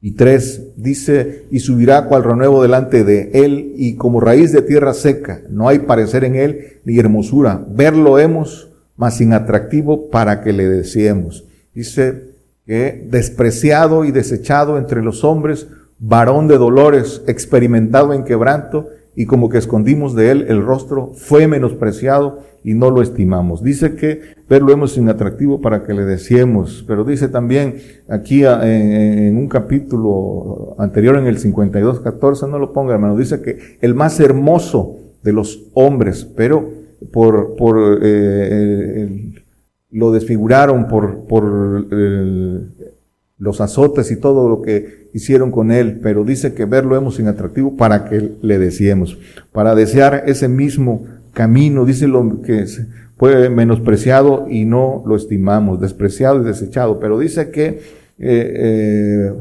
y 0.00 0.12
tres, 0.12 0.62
dice, 0.76 1.46
y 1.50 1.58
subirá 1.58 2.04
cual 2.04 2.22
renuevo 2.22 2.62
delante 2.62 3.02
de 3.02 3.30
él, 3.34 3.72
y 3.76 3.96
como 3.96 4.20
raíz 4.20 4.52
de 4.52 4.62
tierra 4.62 4.94
seca, 4.94 5.42
no 5.50 5.68
hay 5.68 5.80
parecer 5.80 6.24
en 6.24 6.36
él 6.36 6.80
ni 6.84 6.98
hermosura. 6.98 7.64
Verlo 7.68 8.18
hemos, 8.18 8.70
mas 8.96 9.16
sin 9.16 9.32
atractivo 9.32 10.08
para 10.10 10.40
que 10.42 10.52
le 10.52 10.68
deseemos. 10.68 11.44
Dice 11.74 12.28
que 12.64 13.06
despreciado 13.10 14.04
y 14.04 14.12
desechado 14.12 14.78
entre 14.78 15.02
los 15.02 15.24
hombres, 15.24 15.66
varón 15.98 16.46
de 16.46 16.58
dolores, 16.58 17.22
experimentado 17.26 18.12
en 18.12 18.24
quebranto, 18.24 18.88
y 19.18 19.26
como 19.26 19.48
que 19.48 19.58
escondimos 19.58 20.14
de 20.14 20.30
él 20.30 20.46
el 20.48 20.62
rostro, 20.62 21.10
fue 21.12 21.48
menospreciado 21.48 22.38
y 22.62 22.74
no 22.74 22.88
lo 22.88 23.02
estimamos. 23.02 23.64
Dice 23.64 23.96
que 23.96 24.20
verlo 24.48 24.72
hemos 24.72 24.92
sin 24.92 25.08
atractivo 25.08 25.60
para 25.60 25.82
que 25.82 25.92
le 25.92 26.04
deseemos, 26.04 26.84
pero 26.86 27.02
dice 27.02 27.26
también 27.26 27.78
aquí 28.08 28.44
ah, 28.44 28.60
en, 28.62 29.36
un 29.36 29.48
capítulo 29.48 30.76
anterior 30.78 31.16
en 31.16 31.26
el 31.26 31.38
52, 31.38 31.98
14, 31.98 32.46
no 32.46 32.60
lo 32.60 32.72
ponga 32.72 32.94
hermano, 32.94 33.16
dice 33.16 33.42
que 33.42 33.58
el 33.80 33.96
más 33.96 34.20
hermoso 34.20 34.98
de 35.24 35.32
los 35.32 35.64
hombres, 35.74 36.24
pero 36.36 36.70
por, 37.12 37.56
por 37.56 37.98
eh, 38.00 39.32
lo 39.90 40.12
desfiguraron 40.12 40.86
por, 40.86 41.26
por 41.26 41.88
los 43.38 43.60
azotes 43.60 44.10
y 44.10 44.16
todo 44.16 44.48
lo 44.48 44.62
que 44.62 45.08
hicieron 45.14 45.50
con 45.50 45.70
él, 45.70 46.00
pero 46.02 46.24
dice 46.24 46.54
que 46.54 46.64
verlo 46.64 46.96
hemos 46.96 47.16
sin 47.16 47.28
atractivo 47.28 47.76
para 47.76 48.04
que 48.04 48.32
le 48.42 48.58
deseemos, 48.58 49.18
para 49.52 49.74
desear 49.74 50.24
ese 50.26 50.48
mismo 50.48 51.04
camino, 51.32 51.84
dice 51.84 52.08
lo 52.08 52.42
que 52.42 52.66
fue 53.16 53.48
menospreciado 53.48 54.46
y 54.48 54.64
no 54.64 55.02
lo 55.06 55.16
estimamos, 55.16 55.80
despreciado 55.80 56.42
y 56.42 56.44
desechado, 56.44 56.98
pero 57.00 57.18
dice 57.18 57.50
que 57.50 57.66
eh, 57.68 57.78
eh, 58.18 59.32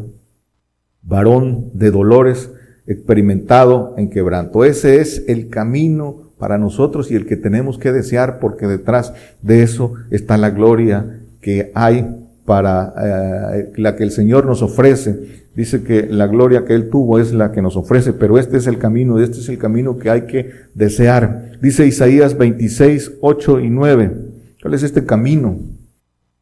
varón 1.02 1.72
de 1.74 1.92
dolores, 1.92 2.52
experimentado 2.86 3.96
en 3.98 4.10
quebranto. 4.10 4.64
Ese 4.64 5.02
es 5.02 5.26
el 5.28 5.50
camino 5.50 6.32
para 6.38 6.58
nosotros 6.58 7.12
y 7.12 7.16
el 7.16 7.26
que 7.26 7.36
tenemos 7.36 7.78
que 7.78 7.92
desear 7.92 8.40
porque 8.40 8.68
detrás 8.68 9.14
de 9.42 9.64
eso 9.64 9.94
está 10.12 10.38
la 10.38 10.52
gloria 10.52 11.20
que 11.42 11.72
hay 11.74 12.27
para 12.48 12.94
eh, 13.04 13.74
la 13.76 13.98
que 13.98 14.06
el 14.06 14.12
Señor 14.12 14.46
nos 14.46 14.62
ofrece. 14.62 15.44
Dice 15.54 15.84
que 15.84 16.04
la 16.04 16.28
gloria 16.28 16.64
que 16.64 16.76
Él 16.76 16.90
tuvo 16.90 17.20
es 17.20 17.34
la 17.34 17.52
que 17.52 17.62
nos 17.62 17.76
ofrece, 17.76 18.14
pero 18.14 18.40
este 18.40 18.56
es 18.56 18.68
el 18.68 18.78
camino, 18.78 19.20
este 19.20 19.40
es 19.40 19.50
el 19.50 19.58
camino 19.58 19.98
que 19.98 20.10
hay 20.10 20.22
que 20.22 20.52
desear. 20.74 21.60
Dice 21.62 21.86
Isaías 21.86 22.38
26, 22.38 23.16
8 23.20 23.60
y 23.60 23.70
9. 23.70 24.12
¿Cuál 24.62 24.74
es 24.76 24.84
este 24.84 25.04
camino? 25.04 25.60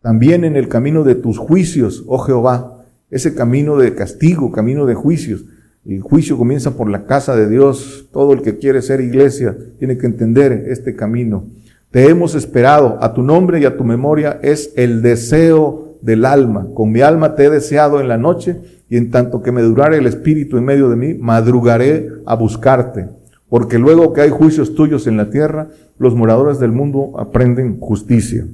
También 0.04 0.44
en 0.44 0.56
el 0.56 0.68
camino 0.68 1.04
de 1.04 1.16
tus 1.16 1.40
juicios, 1.40 2.04
oh 2.06 2.20
Jehová, 2.20 2.86
ese 3.10 3.34
camino 3.34 3.76
de 3.76 3.96
castigo, 3.96 4.52
camino 4.52 4.86
de 4.86 4.94
juicios. 4.94 5.46
El 5.88 6.02
juicio 6.02 6.38
comienza 6.38 6.78
por 6.78 6.88
la 6.88 7.08
casa 7.08 7.36
de 7.36 7.50
Dios. 7.50 8.10
Todo 8.12 8.34
el 8.34 8.44
que 8.44 8.60
quiere 8.60 8.84
ser 8.84 9.02
iglesia 9.02 9.58
tiene 9.80 9.98
que 9.98 10.06
entender 10.06 10.66
este 10.68 10.96
camino. 10.96 11.46
Te 11.90 12.10
hemos 12.10 12.36
esperado. 12.36 13.00
A 13.02 13.16
tu 13.16 13.24
nombre 13.24 13.60
y 13.60 13.66
a 13.66 13.76
tu 13.76 13.84
memoria 13.84 14.40
es 14.44 14.72
el 14.76 15.02
deseo 15.02 15.85
del 16.02 16.26
alma. 16.26 16.68
Con 16.74 16.92
mi 16.92 17.02
alma 17.02 17.36
te 17.36 17.46
he 17.46 17.50
deseado 17.50 18.00
en 18.00 18.08
la 18.08 18.18
noche 18.18 18.58
y 18.90 18.98
en 18.98 19.12
tanto 19.12 19.42
que 19.42 19.52
me 19.52 19.62
durare 19.62 19.98
el 19.98 20.08
espíritu 20.08 20.58
en 20.58 20.66
medio 20.66 20.90
de 20.90 20.96
mí, 20.96 21.14
madrugaré 21.14 22.10
a 22.26 22.36
buscarte. 22.36 23.08
Porque 23.50 23.80
luego 23.80 24.14
que 24.14 24.22
hay 24.22 24.30
juicios 24.30 24.76
tuyos 24.76 25.08
en 25.08 25.18
la 25.18 25.30
tierra, 25.30 25.70
los 25.98 26.16
moradores 26.16 26.60
del 26.60 26.72
mundo 26.72 27.14
aprenden 27.18 27.80
justicia. 27.80 28.46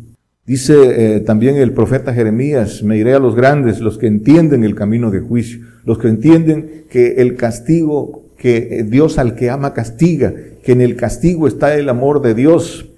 Dice 0.45 1.15
eh, 1.15 1.19
también 1.21 1.55
el 1.55 1.71
profeta 1.71 2.13
Jeremías, 2.13 2.83
me 2.83 2.97
iré 2.97 3.13
a 3.13 3.19
los 3.19 3.35
grandes, 3.35 3.79
los 3.79 3.97
que 3.97 4.07
entienden 4.07 4.63
el 4.63 4.75
camino 4.75 5.11
de 5.11 5.19
juicio, 5.19 5.61
los 5.85 5.97
que 5.97 6.07
entienden 6.07 6.85
que 6.89 7.15
el 7.21 7.35
castigo, 7.35 8.23
que 8.37 8.79
eh, 8.79 8.83
Dios 8.83 9.17
al 9.17 9.35
que 9.35 9.49
ama 9.49 9.73
castiga, 9.73 10.33
que 10.63 10.71
en 10.71 10.81
el 10.81 10.95
castigo 10.95 11.47
está 11.47 11.75
el 11.75 11.89
amor 11.89 12.21
de 12.21 12.33
Dios, 12.33 12.90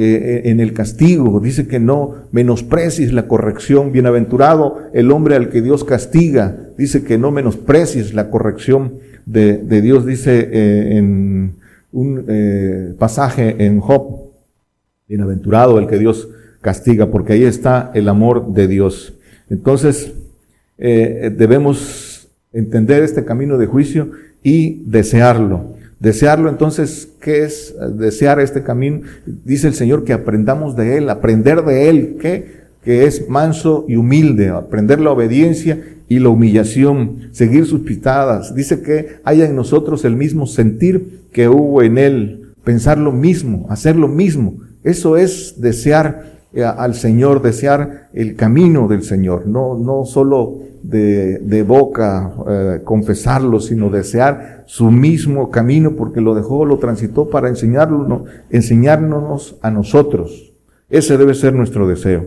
eh, 0.00 0.42
en 0.44 0.60
el 0.60 0.74
castigo, 0.74 1.40
dice 1.40 1.66
que 1.66 1.80
no 1.80 2.28
menosprecies 2.30 3.12
la 3.12 3.26
corrección, 3.26 3.90
bienaventurado 3.90 4.78
el 4.92 5.10
hombre 5.10 5.34
al 5.34 5.48
que 5.48 5.60
Dios 5.60 5.82
castiga, 5.82 6.56
dice 6.78 7.02
que 7.02 7.18
no 7.18 7.32
menosprecies 7.32 8.14
la 8.14 8.30
corrección 8.30 8.92
de, 9.26 9.58
Dios, 9.80 10.06
dice 10.06 10.50
eh, 10.52 10.98
en 10.98 11.56
un 11.90 12.24
eh, 12.28 12.94
pasaje 12.96 13.64
en 13.66 13.80
Job, 13.80 14.30
bienaventurado 15.08 15.80
el 15.80 15.88
que 15.88 15.98
Dios 15.98 16.28
castiga, 16.60 17.10
porque 17.10 17.32
ahí 17.32 17.42
está 17.42 17.90
el 17.92 18.08
amor 18.08 18.52
de 18.54 18.68
Dios. 18.68 19.14
Entonces, 19.50 20.12
debemos 20.78 22.28
entender 22.52 23.02
este 23.02 23.24
camino 23.24 23.58
de 23.58 23.66
juicio 23.66 24.12
y 24.44 24.84
desearlo. 24.84 25.74
Desearlo 26.00 26.48
entonces, 26.48 27.08
¿qué 27.20 27.42
es 27.42 27.74
desear 27.96 28.40
este 28.40 28.62
camino? 28.62 29.00
Dice 29.44 29.66
el 29.66 29.74
Señor 29.74 30.04
que 30.04 30.12
aprendamos 30.12 30.76
de 30.76 30.96
Él, 30.96 31.10
aprender 31.10 31.64
de 31.64 31.90
Él, 31.90 32.16
¿qué? 32.20 32.58
Que 32.84 33.04
es 33.06 33.28
manso 33.28 33.84
y 33.88 33.96
humilde, 33.96 34.48
aprender 34.48 35.00
la 35.00 35.10
obediencia 35.10 35.82
y 36.08 36.20
la 36.20 36.28
humillación, 36.28 37.28
seguir 37.32 37.66
sus 37.66 37.80
pitadas. 37.80 38.54
Dice 38.54 38.80
que 38.80 39.16
haya 39.24 39.44
en 39.44 39.56
nosotros 39.56 40.04
el 40.04 40.14
mismo 40.14 40.46
sentir 40.46 41.22
que 41.32 41.48
hubo 41.48 41.82
en 41.82 41.98
Él, 41.98 42.52
pensar 42.62 42.98
lo 42.98 43.10
mismo, 43.10 43.66
hacer 43.68 43.96
lo 43.96 44.08
mismo. 44.08 44.54
Eso 44.84 45.16
es 45.16 45.60
desear 45.60 46.24
eh, 46.24 46.37
al 46.54 46.94
Señor, 46.94 47.42
desear 47.42 48.08
el 48.14 48.34
camino 48.34 48.88
del 48.88 49.02
Señor, 49.02 49.46
no, 49.46 49.76
no 49.76 50.04
solo 50.04 50.58
de, 50.82 51.64
boca 51.66 52.32
eh, 52.48 52.80
confesarlo, 52.84 53.60
sino 53.60 53.90
desear 53.90 54.64
su 54.66 54.90
mismo 54.90 55.50
camino, 55.50 55.94
porque 55.96 56.20
lo 56.20 56.34
dejó, 56.34 56.64
lo 56.64 56.78
transitó 56.78 57.28
para 57.28 57.48
enseñarlo, 57.48 58.24
enseñarnos 58.50 59.56
a 59.62 59.70
nosotros. 59.70 60.52
Ese 60.88 61.18
debe 61.18 61.34
ser 61.34 61.54
nuestro 61.54 61.86
deseo. 61.86 62.26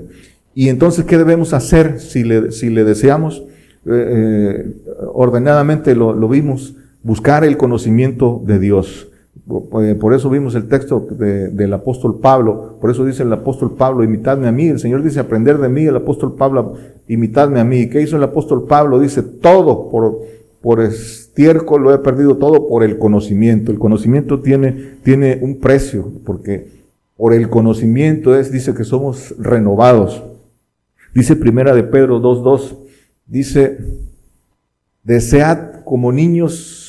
Y 0.53 0.69
entonces, 0.69 1.05
¿qué 1.05 1.17
debemos 1.17 1.53
hacer 1.53 1.99
si 1.99 2.23
le, 2.23 2.51
si 2.51 2.69
le 2.69 2.83
deseamos? 2.83 3.43
Eh, 3.85 3.89
eh, 3.89 4.75
ordenadamente 5.13 5.95
lo, 5.95 6.13
lo 6.13 6.27
vimos, 6.27 6.75
buscar 7.03 7.43
el 7.43 7.57
conocimiento 7.57 8.41
de 8.45 8.59
Dios. 8.59 9.10
Eh, 9.49 9.95
por 9.99 10.13
eso 10.13 10.29
vimos 10.29 10.53
el 10.55 10.67
texto 10.67 10.99
del 10.99 11.73
apóstol 11.73 12.19
Pablo, 12.19 12.77
por 12.79 12.91
eso 12.91 13.03
dice 13.03 13.23
el 13.23 13.33
apóstol 13.33 13.75
Pablo, 13.75 14.03
imitadme 14.03 14.47
a 14.47 14.51
mí, 14.51 14.67
el 14.67 14.79
Señor 14.79 15.03
dice 15.03 15.19
aprender 15.19 15.57
de 15.57 15.67
mí, 15.67 15.85
el 15.85 15.95
apóstol 15.95 16.35
Pablo, 16.35 16.75
imitadme 17.07 17.59
a 17.59 17.63
mí. 17.63 17.89
¿Qué 17.89 18.01
hizo 18.01 18.17
el 18.17 18.23
apóstol 18.23 18.65
Pablo? 18.67 18.99
Dice, 18.99 19.23
todo 19.23 19.89
por, 19.89 20.19
por 20.61 20.81
estiércol 20.81 21.81
lo 21.81 21.93
he 21.93 21.97
perdido, 21.99 22.37
todo 22.37 22.67
por 22.67 22.83
el 22.83 22.99
conocimiento. 22.99 23.71
El 23.71 23.79
conocimiento 23.79 24.39
tiene, 24.41 24.97
tiene 25.03 25.39
un 25.41 25.59
precio, 25.59 26.11
porque 26.23 26.67
por 27.17 27.33
el 27.33 27.49
conocimiento 27.49 28.35
es, 28.35 28.51
dice 28.51 28.73
que 28.73 28.83
somos 28.83 29.35
renovados. 29.39 30.23
Dice 31.13 31.35
primera 31.35 31.73
de 31.73 31.83
Pedro 31.83 32.21
2.2, 32.21 32.77
dice, 33.25 33.77
desead 35.03 35.83
como 35.83 36.11
niños 36.11 36.80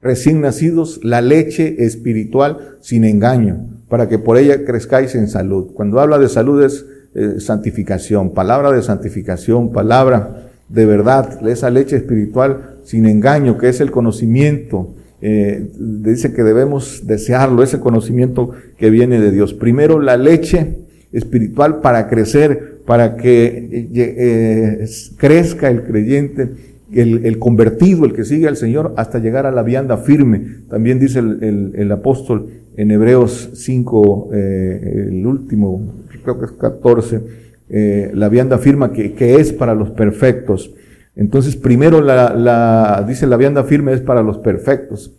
recién 0.00 0.40
nacidos 0.40 1.00
la 1.02 1.20
leche 1.20 1.84
espiritual 1.84 2.76
sin 2.80 3.04
engaño, 3.04 3.66
para 3.88 4.08
que 4.08 4.18
por 4.18 4.38
ella 4.38 4.64
crezcáis 4.64 5.14
en 5.14 5.28
salud. 5.28 5.72
Cuando 5.74 6.00
habla 6.00 6.18
de 6.18 6.28
salud 6.28 6.62
es 6.62 6.86
eh, 7.14 7.40
santificación, 7.40 8.34
palabra 8.34 8.72
de 8.72 8.82
santificación, 8.82 9.72
palabra 9.72 10.50
de 10.68 10.84
verdad, 10.84 11.46
esa 11.48 11.70
leche 11.70 11.96
espiritual 11.96 12.76
sin 12.84 13.06
engaño, 13.06 13.58
que 13.58 13.68
es 13.68 13.80
el 13.80 13.90
conocimiento. 13.90 14.94
eh, 15.22 15.70
dice 15.78 16.34
que 16.34 16.42
debemos 16.42 17.06
desearlo, 17.06 17.62
ese 17.62 17.80
conocimiento 17.80 18.50
que 18.76 18.90
viene 18.90 19.18
de 19.18 19.30
Dios. 19.30 19.54
Primero 19.54 19.98
la 19.98 20.18
leche 20.18 20.76
espiritual 21.10 21.80
para 21.80 22.08
crecer, 22.08 22.82
para 22.84 23.16
que 23.16 23.88
eh, 23.94 24.86
crezca 25.16 25.70
el 25.70 25.84
creyente, 25.84 26.50
el, 26.92 27.38
convertido, 27.38 28.04
el 28.04 28.12
que 28.12 28.24
sigue 28.24 28.48
al 28.48 28.56
Señor, 28.56 28.94
hasta 28.96 29.18
llegar 29.18 29.46
a 29.46 29.50
la 29.50 29.62
vianda 29.62 29.96
firme. 29.96 30.58
También 30.68 30.98
dice 30.98 31.18
el, 31.18 31.92
apóstol 31.92 32.48
en 32.76 32.90
Hebreos 32.90 33.50
5, 33.54 34.30
eh, 34.32 35.06
el 35.08 35.26
último, 35.26 35.94
creo 36.22 36.38
que 36.38 36.46
es 36.46 36.52
14, 36.52 37.20
la 38.14 38.28
vianda 38.28 38.58
firme 38.58 38.90
que, 38.92 39.14
que 39.14 39.36
es 39.36 39.52
para 39.52 39.74
los 39.74 39.90
perfectos. 39.90 40.70
Entonces, 41.16 41.56
primero 41.56 42.02
la, 42.02 43.02
dice 43.08 43.26
la 43.26 43.38
vianda 43.38 43.64
firme 43.64 43.94
es 43.94 44.02
para 44.02 44.22
los 44.22 44.38
perfectos. 44.38 45.12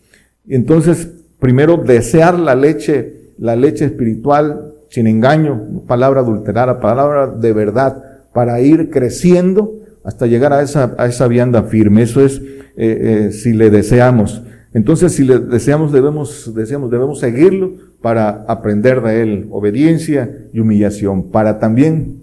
Entonces, 0.48 1.10
primero 1.40 1.78
desear 1.78 2.40
la 2.40 2.56
leche, 2.56 3.32
la 3.40 3.56
leche 3.56 3.86
espiritual 3.86 4.74
sin 4.90 5.08
engaño, 5.08 5.84
palabra 5.88 6.22
adulterada, 6.22 6.80
palabra 6.80 7.28
de 7.28 7.52
verdad, 7.52 8.04
para 8.32 8.62
ir 8.62 8.92
creciendo 8.92 9.74
hasta 10.08 10.26
llegar 10.26 10.54
a 10.54 10.62
esa, 10.62 10.96
a 10.98 11.06
esa 11.06 11.28
vianda 11.28 11.64
firme. 11.64 12.04
Eso 12.04 12.26
es 12.26 12.38
eh, 12.38 13.28
eh, 13.28 13.32
si 13.34 13.52
le 13.52 13.70
deseamos. 13.70 14.42
Entonces, 14.74 15.12
si 15.12 15.26
le 15.26 15.38
deseamos, 15.38 15.92
debemos, 15.92 16.54
deseamos, 16.56 16.90
debemos 16.90 17.20
seguirlo 17.20 17.74
para 18.02 18.46
aprender 18.48 19.02
de 19.02 19.22
él 19.22 19.48
obediencia 19.52 20.48
y 20.54 20.62
humillación, 20.62 21.30
para 21.30 21.60
también 21.60 22.22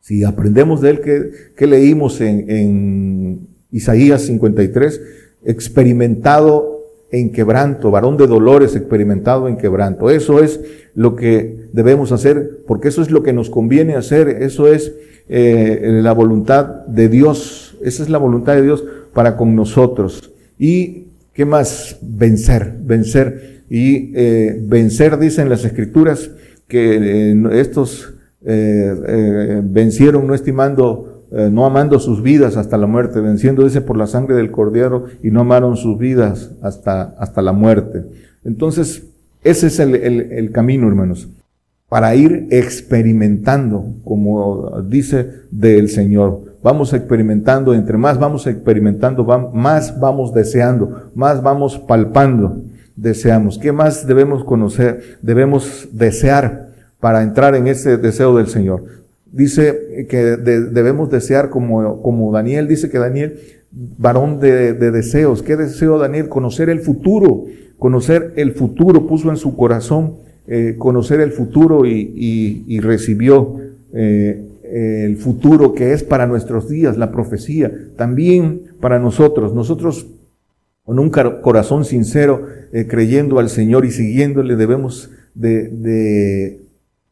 si 0.00 0.22
aprendemos 0.22 0.80
de 0.80 0.90
él 0.90 1.00
que, 1.56 1.66
leímos 1.66 2.20
en, 2.20 3.48
Isaías 3.72 4.22
53, 4.22 5.00
experimentado 5.44 6.75
en 7.10 7.32
quebranto, 7.32 7.90
varón 7.90 8.16
de 8.16 8.26
dolores 8.26 8.74
experimentado 8.74 9.48
en 9.48 9.56
quebranto. 9.56 10.10
Eso 10.10 10.42
es 10.42 10.60
lo 10.94 11.14
que 11.14 11.68
debemos 11.72 12.12
hacer, 12.12 12.62
porque 12.66 12.88
eso 12.88 13.02
es 13.02 13.10
lo 13.10 13.22
que 13.22 13.32
nos 13.32 13.50
conviene 13.50 13.94
hacer, 13.94 14.28
eso 14.28 14.72
es 14.72 14.92
eh, 15.28 16.00
la 16.02 16.12
voluntad 16.12 16.86
de 16.86 17.08
Dios, 17.08 17.76
esa 17.82 18.02
es 18.02 18.08
la 18.08 18.18
voluntad 18.18 18.54
de 18.54 18.62
Dios 18.62 18.84
para 19.12 19.36
con 19.36 19.54
nosotros. 19.54 20.32
Y, 20.58 21.08
¿qué 21.32 21.44
más? 21.44 21.98
Vencer, 22.02 22.74
vencer. 22.80 23.62
Y 23.68 24.12
eh, 24.14 24.60
vencer, 24.62 25.18
dicen 25.18 25.48
las 25.48 25.64
escrituras, 25.64 26.30
que 26.68 27.32
eh, 27.32 27.42
estos 27.52 28.14
eh, 28.44 28.94
eh, 29.08 29.60
vencieron 29.64 30.26
no 30.26 30.34
estimando, 30.34 31.15
eh, 31.32 31.48
no 31.50 31.66
amando 31.66 31.98
sus 31.98 32.22
vidas 32.22 32.56
hasta 32.56 32.78
la 32.78 32.86
muerte, 32.86 33.20
venciendo 33.20 33.64
dice 33.64 33.80
por 33.80 33.96
la 33.96 34.06
sangre 34.06 34.36
del 34.36 34.52
cordero 34.52 35.06
y 35.22 35.30
no 35.30 35.40
amaron 35.40 35.76
sus 35.76 35.98
vidas 35.98 36.52
hasta, 36.62 37.14
hasta 37.18 37.42
la 37.42 37.52
muerte. 37.52 38.04
Entonces, 38.44 39.02
ese 39.42 39.66
es 39.66 39.80
el, 39.80 39.94
el, 39.94 40.52
camino, 40.52 40.86
hermanos, 40.86 41.28
para 41.88 42.14
ir 42.14 42.46
experimentando, 42.50 43.94
como 44.04 44.82
dice 44.82 45.30
del 45.50 45.88
Señor. 45.88 46.56
Vamos 46.62 46.92
experimentando, 46.92 47.74
entre 47.74 47.96
más 47.96 48.18
vamos 48.18 48.46
experimentando, 48.46 49.24
más 49.52 49.98
vamos 49.98 50.32
deseando, 50.32 51.10
más 51.14 51.42
vamos 51.42 51.78
palpando, 51.78 52.62
deseamos. 52.94 53.58
¿Qué 53.58 53.72
más 53.72 54.06
debemos 54.06 54.44
conocer? 54.44 55.18
Debemos 55.22 55.88
desear 55.92 56.70
para 57.00 57.22
entrar 57.22 57.54
en 57.54 57.66
ese 57.66 57.98
deseo 57.98 58.36
del 58.36 58.48
Señor. 58.48 59.05
Dice 59.36 60.06
que 60.08 60.18
debemos 60.18 61.10
desear 61.10 61.50
como, 61.50 62.00
como 62.00 62.32
Daniel, 62.32 62.68
dice 62.68 62.88
que 62.88 62.98
Daniel, 62.98 63.38
varón 63.70 64.40
de, 64.40 64.72
deseos. 64.72 65.42
¿Qué 65.42 65.56
deseo 65.56 65.98
Daniel? 65.98 66.30
Conocer 66.30 66.70
el 66.70 66.80
futuro, 66.80 67.44
conocer 67.78 68.32
el 68.36 68.52
futuro, 68.52 69.06
puso 69.06 69.28
en 69.28 69.36
su 69.36 69.54
corazón 69.54 70.14
eh, 70.48 70.76
conocer 70.78 71.20
el 71.20 71.32
futuro 71.32 71.84
y, 71.84 72.80
recibió 72.80 73.56
eh, 73.92 74.42
el 74.72 75.18
futuro 75.18 75.74
que 75.74 75.92
es 75.92 76.02
para 76.02 76.26
nuestros 76.26 76.70
días, 76.70 76.96
la 76.96 77.12
profecía, 77.12 77.70
también 77.96 78.62
para 78.80 78.98
nosotros. 78.98 79.54
Nosotros 79.54 80.06
con 80.82 80.98
un 80.98 81.10
corazón 81.10 81.84
sincero, 81.84 82.46
eh, 82.72 82.86
creyendo 82.88 83.38
al 83.38 83.50
Señor 83.50 83.84
y 83.84 83.90
siguiéndole, 83.90 84.56
debemos 84.56 85.10
de 85.34 86.65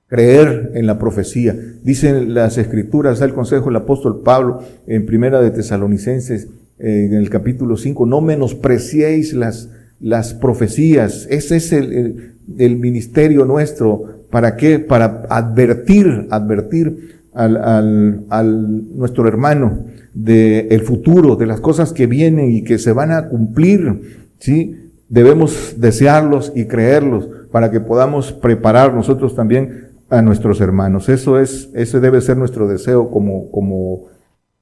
creer 0.09 0.73
en 0.75 0.87
la 0.87 0.99
profecía. 0.99 1.57
Dicen 1.83 2.35
las 2.35 2.59
escrituras, 2.59 3.19
da 3.19 3.27
el 3.27 3.35
consejo 3.35 3.71
el 3.71 3.77
apóstol 3.77 4.23
Pablo 4.25 4.63
en 4.87 5.07
primera 5.07 5.41
de 5.41 5.51
Tesalonicenses, 5.51 6.49
eh, 6.79 7.07
en 7.07 7.15
el 7.15 7.31
capítulo 7.31 7.77
5, 7.77 8.07
no 8.07 8.21
menospreciéis 8.21 9.33
las, 9.33 9.71
las 10.01 10.35
profecías. 10.35 11.27
Ese 11.31 11.57
es 11.57 11.73
el, 11.73 12.35
el, 12.59 12.77
ministerio 12.77 13.45
nuestro. 13.45 14.25
¿Para 14.31 14.57
qué? 14.57 14.79
Para 14.79 15.23
advertir, 15.31 16.27
advertir 16.31 17.21
al, 17.33 17.57
al, 17.57 18.25
al 18.29 18.97
nuestro 18.97 19.27
hermano 19.29 19.85
del 20.15 20.69
el 20.71 20.81
futuro, 20.81 21.37
de 21.37 21.47
las 21.47 21.61
cosas 21.61 21.93
que 21.93 22.07
vienen 22.07 22.51
y 22.51 22.63
que 22.63 22.79
se 22.79 22.93
van 22.93 23.11
a 23.11 23.29
cumplir. 23.29 24.29
¿sí? 24.39 24.91
Debemos 25.09 25.75
desearlos 25.79 26.53
y 26.55 26.65
creerlos 26.67 27.29
para 27.51 27.71
que 27.71 27.81
podamos 27.81 28.33
preparar 28.33 28.95
nosotros 28.95 29.35
también 29.37 29.94
a 30.19 30.23
nuestros 30.23 30.61
hermanos. 30.61 31.09
Eso 31.09 31.39
es, 31.39 31.71
ese 31.75 32.01
debe 32.01 32.21
ser 32.21 32.37
nuestro 32.37 32.69
deseo 32.69 33.11
como, 33.11 33.51
como 33.51 34.07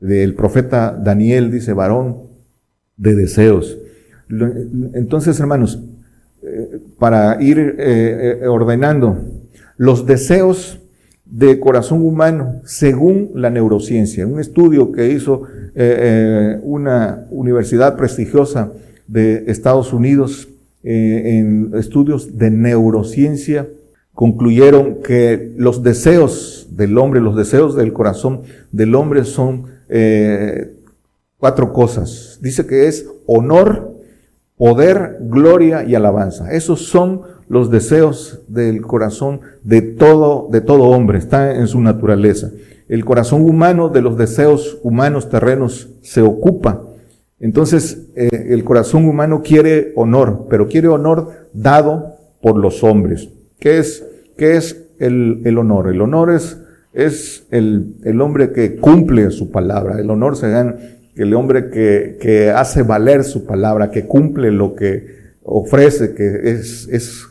del 0.00 0.34
profeta 0.34 0.92
Daniel 0.92 1.50
dice, 1.50 1.72
varón 1.72 2.22
de 2.96 3.14
deseos. 3.14 3.78
Entonces, 4.94 5.38
hermanos, 5.38 5.78
eh, 6.42 6.80
para 6.98 7.40
ir 7.40 7.58
eh, 7.58 8.40
eh, 8.42 8.46
ordenando 8.48 9.16
los 9.76 10.06
deseos 10.06 10.80
de 11.24 11.60
corazón 11.60 12.02
humano 12.02 12.60
según 12.64 13.30
la 13.34 13.48
neurociencia. 13.50 14.26
Un 14.26 14.40
estudio 14.40 14.92
que 14.92 15.10
hizo 15.12 15.44
una 16.62 17.26
universidad 17.30 17.96
prestigiosa 17.96 18.72
de 19.06 19.44
Estados 19.46 19.94
Unidos 19.94 20.48
en 20.82 21.70
estudios 21.74 22.36
de 22.36 22.50
neurociencia 22.50 23.66
concluyeron 24.14 25.02
que 25.02 25.52
los 25.56 25.82
deseos 25.82 26.68
del 26.70 26.98
hombre, 26.98 27.20
los 27.20 27.36
deseos 27.36 27.76
del 27.76 27.92
corazón 27.92 28.42
del 28.70 28.94
hombre 28.94 29.24
son 29.24 29.66
eh, 29.88 30.74
cuatro 31.38 31.72
cosas. 31.72 32.38
Dice 32.40 32.66
que 32.66 32.86
es 32.86 33.06
honor, 33.26 33.92
poder, 34.56 35.18
gloria 35.20 35.84
y 35.84 35.94
alabanza. 35.94 36.52
Esos 36.52 36.86
son 36.86 37.22
los 37.48 37.70
deseos 37.70 38.40
del 38.48 38.82
corazón 38.82 39.40
de 39.62 39.82
todo, 39.82 40.48
de 40.50 40.60
todo 40.60 40.84
hombre, 40.84 41.18
está 41.18 41.54
en 41.56 41.66
su 41.66 41.80
naturaleza. 41.80 42.50
El 42.88 43.04
corazón 43.04 43.42
humano 43.42 43.88
de 43.88 44.02
los 44.02 44.16
deseos 44.16 44.78
humanos 44.82 45.28
terrenos 45.28 45.88
se 46.02 46.22
ocupa. 46.22 46.82
Entonces, 47.40 48.06
eh, 48.14 48.28
el 48.50 48.64
corazón 48.64 49.06
humano 49.06 49.42
quiere 49.42 49.92
honor, 49.96 50.46
pero 50.48 50.68
quiere 50.68 50.88
honor 50.88 51.48
dado 51.52 52.14
por 52.40 52.56
los 52.56 52.84
hombres. 52.84 53.28
¿Qué 53.62 53.78
es, 53.78 54.04
qué 54.36 54.56
es 54.56 54.76
el, 54.98 55.42
el 55.44 55.56
honor? 55.56 55.88
El 55.88 56.00
honor 56.00 56.32
es, 56.32 56.58
es 56.92 57.46
el, 57.52 57.94
el, 58.02 58.20
hombre 58.20 58.50
que 58.50 58.74
cumple 58.74 59.30
su 59.30 59.52
palabra. 59.52 60.00
El 60.00 60.10
honor 60.10 60.36
se 60.36 60.50
gana 60.50 60.74
el 61.14 61.32
hombre 61.32 61.70
que, 61.70 62.18
que 62.20 62.50
hace 62.50 62.82
valer 62.82 63.22
su 63.22 63.46
palabra, 63.46 63.92
que 63.92 64.06
cumple 64.06 64.50
lo 64.50 64.74
que 64.74 65.06
ofrece, 65.44 66.12
que 66.12 66.40
es, 66.50 66.88
es 66.90 67.24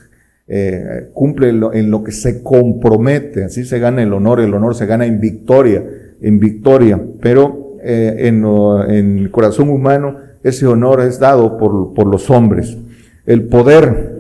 eh, 0.48 1.10
cumple 1.14 1.50
en 1.50 1.92
lo 1.92 2.02
que 2.02 2.14
se 2.14 2.42
compromete. 2.42 3.44
Así 3.44 3.66
se 3.66 3.80
gana 3.80 4.02
el 4.02 4.14
honor. 4.14 4.40
El 4.40 4.54
honor 4.54 4.74
se 4.74 4.86
gana 4.86 5.06
en 5.06 5.20
victoria, 5.20 5.84
en 6.22 6.40
victoria. 6.40 6.98
Pero 7.20 7.76
eh, 7.84 8.16
en, 8.20 8.46
en 8.88 9.20
el 9.20 9.32
corazón 9.32 9.68
humano 9.68 10.16
ese 10.44 10.66
honor 10.66 11.02
es 11.02 11.20
dado 11.20 11.58
por, 11.58 11.94
por 11.94 12.08
los 12.08 12.30
hombres. 12.30 12.78
El 13.26 13.50
poder 13.50 14.11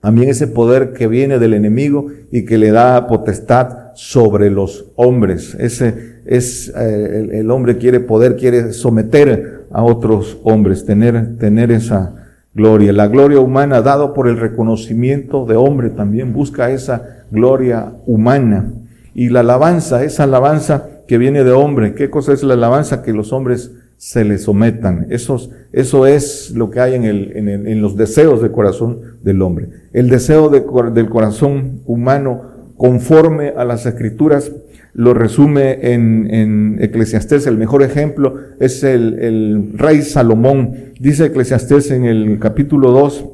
también 0.00 0.28
ese 0.28 0.46
poder 0.46 0.92
que 0.92 1.08
viene 1.08 1.38
del 1.38 1.54
enemigo 1.54 2.06
y 2.30 2.44
que 2.44 2.58
le 2.58 2.70
da 2.70 3.06
potestad 3.08 3.92
sobre 3.94 4.48
los 4.48 4.86
hombres. 4.94 5.56
Ese 5.58 6.20
es 6.24 6.72
eh, 6.76 7.28
el, 7.32 7.50
hombre 7.50 7.78
quiere 7.78 7.98
poder, 8.00 8.36
quiere 8.36 8.72
someter 8.72 9.64
a 9.72 9.82
otros 9.82 10.38
hombres, 10.44 10.84
tener, 10.84 11.36
tener 11.38 11.72
esa 11.72 12.14
gloria. 12.54 12.92
La 12.92 13.08
gloria 13.08 13.40
humana 13.40 13.82
dado 13.82 14.14
por 14.14 14.28
el 14.28 14.38
reconocimiento 14.38 15.46
de 15.46 15.56
hombre 15.56 15.90
también 15.90 16.32
busca 16.32 16.70
esa 16.70 17.24
gloria 17.30 17.92
humana. 18.06 18.72
Y 19.14 19.30
la 19.30 19.40
alabanza, 19.40 20.04
esa 20.04 20.24
alabanza 20.24 20.86
que 21.08 21.18
viene 21.18 21.42
de 21.42 21.50
hombre. 21.50 21.94
¿Qué 21.94 22.08
cosa 22.08 22.32
es 22.32 22.44
la 22.44 22.54
alabanza? 22.54 23.02
Que 23.02 23.12
los 23.12 23.32
hombres 23.32 23.72
se 23.98 24.24
le 24.24 24.38
sometan. 24.38 25.08
Eso, 25.10 25.50
es 26.06 26.52
lo 26.52 26.70
que 26.70 26.80
hay 26.80 26.94
en, 26.94 27.04
el, 27.04 27.36
en, 27.36 27.66
en 27.66 27.82
los 27.82 27.96
deseos 27.96 28.40
del 28.40 28.52
corazón 28.52 29.00
del 29.22 29.42
hombre. 29.42 29.68
El 29.92 30.08
deseo 30.08 30.48
del 30.48 31.08
corazón 31.10 31.82
humano 31.84 32.58
conforme 32.78 33.48
a 33.50 33.64
las 33.64 33.84
escrituras, 33.84 34.52
lo 34.94 35.12
resume 35.12 35.92
en, 35.92 36.32
en 36.32 36.78
Eclesiastés. 36.80 37.46
El 37.46 37.58
mejor 37.58 37.82
ejemplo 37.82 38.36
es 38.60 38.82
el, 38.84 39.18
el 39.18 39.72
rey 39.74 40.02
Salomón. 40.02 40.74
Dice 40.98 41.26
Eclesiastés 41.26 41.90
en 41.90 42.04
el 42.04 42.38
capítulo 42.38 42.92
2, 42.92 43.26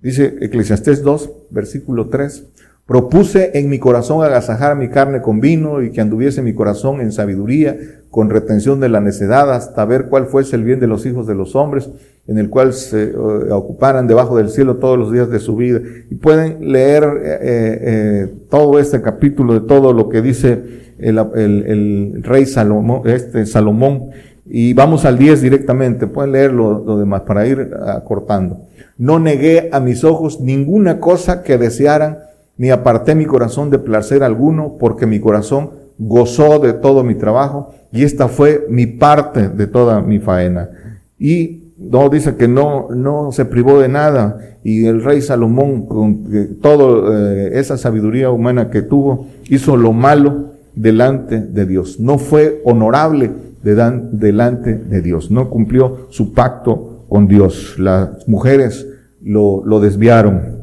dice 0.00 0.36
Eclesiastés 0.40 1.02
2, 1.02 1.30
versículo 1.50 2.08
3. 2.08 2.44
Propuse 2.86 3.50
en 3.58 3.68
mi 3.68 3.78
corazón 3.78 4.24
agasajar 4.24 4.74
mi 4.74 4.88
carne 4.88 5.20
con 5.20 5.40
vino 5.40 5.82
y 5.82 5.90
que 5.90 6.00
anduviese 6.00 6.40
mi 6.40 6.54
corazón 6.54 7.02
en 7.02 7.12
sabiduría, 7.12 7.76
con 8.10 8.30
retención 8.30 8.80
de 8.80 8.88
la 8.88 9.00
necedad, 9.00 9.52
hasta 9.52 9.84
ver 9.84 10.06
cuál 10.06 10.26
fuese 10.26 10.56
el 10.56 10.64
bien 10.64 10.80
de 10.80 10.86
los 10.86 11.04
hijos 11.06 11.26
de 11.26 11.34
los 11.34 11.54
hombres, 11.54 11.90
en 12.26 12.38
el 12.38 12.50
cual 12.50 12.72
se 12.72 13.04
eh, 13.04 13.14
ocuparan 13.50 14.06
debajo 14.06 14.36
del 14.36 14.50
cielo 14.50 14.76
todos 14.76 14.98
los 14.98 15.12
días 15.12 15.30
de 15.30 15.38
su 15.38 15.56
vida. 15.56 15.80
Y 16.10 16.14
pueden 16.14 16.72
leer 16.72 17.04
eh, 17.04 17.38
eh, 17.42 18.34
todo 18.50 18.78
este 18.78 19.02
capítulo 19.02 19.54
de 19.54 19.60
todo 19.60 19.92
lo 19.92 20.08
que 20.08 20.22
dice 20.22 20.62
el, 20.98 22.22
rey 22.22 22.46
Salomón, 22.46 23.02
este 23.06 23.46
Salomón. 23.46 24.10
Y 24.46 24.72
vamos 24.72 25.04
al 25.04 25.18
10 25.18 25.42
directamente, 25.42 26.06
pueden 26.06 26.32
leer 26.32 26.52
lo, 26.52 26.82
lo 26.84 26.98
demás 26.98 27.22
para 27.22 27.46
ir 27.46 27.70
acortando. 27.86 28.60
No 28.96 29.18
negué 29.18 29.68
a 29.72 29.80
mis 29.80 30.02
ojos 30.04 30.40
ninguna 30.40 31.00
cosa 31.00 31.42
que 31.42 31.58
desearan 31.58 32.18
ni 32.58 32.70
aparté 32.70 33.14
mi 33.14 33.24
corazón 33.24 33.70
de 33.70 33.78
placer 33.78 34.24
alguno, 34.24 34.76
porque 34.78 35.06
mi 35.06 35.20
corazón 35.20 35.70
gozó 35.98 36.58
de 36.58 36.72
todo 36.72 37.02
mi 37.04 37.14
trabajo, 37.14 37.74
y 37.92 38.04
esta 38.04 38.28
fue 38.28 38.66
mi 38.68 38.86
parte 38.86 39.48
de 39.48 39.66
toda 39.66 40.00
mi 40.00 40.18
faena. 40.18 40.70
Y 41.18 41.72
no 41.78 42.08
dice 42.08 42.36
que 42.36 42.48
no, 42.48 42.88
no 42.90 43.32
se 43.32 43.44
privó 43.44 43.80
de 43.80 43.88
nada, 43.88 44.38
y 44.64 44.86
el 44.86 45.02
rey 45.02 45.20
Salomón, 45.20 45.86
con 45.86 46.58
toda 46.60 47.16
eh, 47.16 47.50
esa 47.54 47.76
sabiduría 47.76 48.30
humana 48.30 48.70
que 48.70 48.82
tuvo, 48.82 49.26
hizo 49.48 49.76
lo 49.76 49.92
malo 49.92 50.52
delante 50.74 51.40
de 51.40 51.66
Dios. 51.66 51.98
No 52.00 52.18
fue 52.18 52.60
honorable 52.64 53.30
de 53.62 53.74
delante 54.12 54.74
de 54.74 55.02
Dios, 55.02 55.30
no 55.30 55.50
cumplió 55.50 56.08
su 56.10 56.32
pacto 56.32 57.04
con 57.08 57.26
Dios. 57.26 57.76
Las 57.78 58.28
mujeres 58.28 58.86
lo, 59.22 59.62
lo 59.64 59.80
desviaron, 59.80 60.57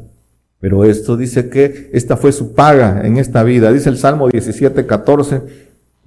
pero 0.60 0.84
esto 0.84 1.16
dice 1.16 1.48
que 1.48 1.90
esta 1.92 2.16
fue 2.16 2.32
su 2.32 2.54
paga 2.54 3.06
en 3.06 3.18
esta 3.18 3.42
vida. 3.42 3.72
Dice 3.72 3.88
el 3.88 3.98
Salmo 3.98 4.28
17, 4.28 4.86
14, 4.86 5.42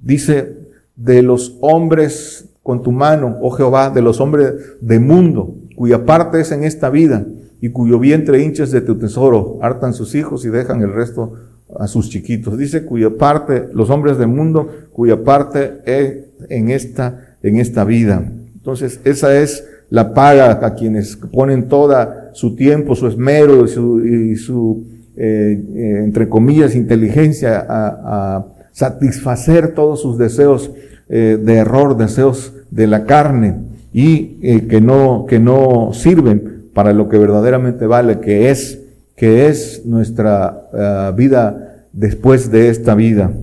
dice, 0.02 0.60
de 0.96 1.22
los 1.22 1.58
hombres 1.62 2.46
con 2.62 2.84
tu 2.84 2.92
mano, 2.92 3.38
oh 3.42 3.52
Jehová, 3.52 3.90
de 3.90 4.02
los 4.02 4.20
hombres 4.20 4.54
de 4.82 5.00
mundo, 5.00 5.56
cuya 5.76 6.06
parte 6.06 6.42
es 6.42 6.52
en 6.52 6.64
esta 6.64 6.90
vida 6.90 7.26
y 7.62 7.70
cuyo 7.70 8.00
vientre 8.00 8.44
hinches 8.44 8.72
de 8.72 8.82
tu 8.82 8.98
tesoro, 8.98 9.60
hartan 9.62 9.94
sus 9.94 10.14
hijos 10.14 10.46
y 10.46 10.50
dejan 10.50 10.82
el 10.82 10.94
resto 10.94 11.34
a 11.78 11.88
sus 11.88 12.10
chiquitos. 12.10 12.58
Dice 12.58 12.86
cuya 12.86 13.12
parte, 13.12 13.70
los 13.74 13.90
hombres 13.90 14.18
del 14.18 14.28
mundo, 14.28 14.70
cuya 14.92 15.24
parte 15.24 15.80
es 15.86 16.18
en 16.50 16.70
esta, 16.70 17.38
en 17.44 17.58
esta 17.58 17.86
vida. 17.86 18.32
Entonces, 18.56 19.00
esa 19.04 19.40
es 19.40 19.66
la 19.90 20.14
paga 20.14 20.60
a 20.66 20.76
quienes 20.76 21.16
ponen 21.16 21.70
toda 21.70 22.19
su 22.34 22.56
tiempo, 22.56 22.96
su 22.96 23.08
esmero 23.08 23.66
y 23.66 24.36
su, 24.36 24.84
eh, 25.16 25.64
eh, 25.76 26.02
entre 26.04 26.30
comillas, 26.30 26.76
inteligencia 26.76 27.66
a, 27.68 28.46
satisfacer 28.72 29.74
todos 29.74 30.02
sus 30.02 30.18
deseos 30.18 30.72
eh, 31.10 31.38
de 31.44 31.56
error, 31.56 31.98
deseos 31.98 32.54
de 32.72 32.88
la 32.88 33.04
carne 33.04 33.58
y 33.92 34.62
que 34.68 34.80
no, 34.80 35.26
que 35.28 35.40
no 35.40 35.90
sirven 35.92 36.70
para 36.74 36.94
lo 36.94 37.10
que 37.10 37.18
verdaderamente 37.18 37.88
vale, 37.88 38.20
que 38.20 38.52
es, 38.52 38.80
que 39.18 39.48
es 39.48 39.86
nuestra 39.86 41.12
vida 41.18 41.84
después 41.92 42.52
de 42.52 42.70
esta 42.70 42.96
vida. 42.96 43.34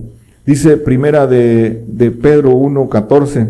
Dice 0.45 0.77
primera 0.77 1.27
de, 1.27 1.83
de 1.87 2.09
Pedro 2.09 2.53
1.14, 2.53 3.49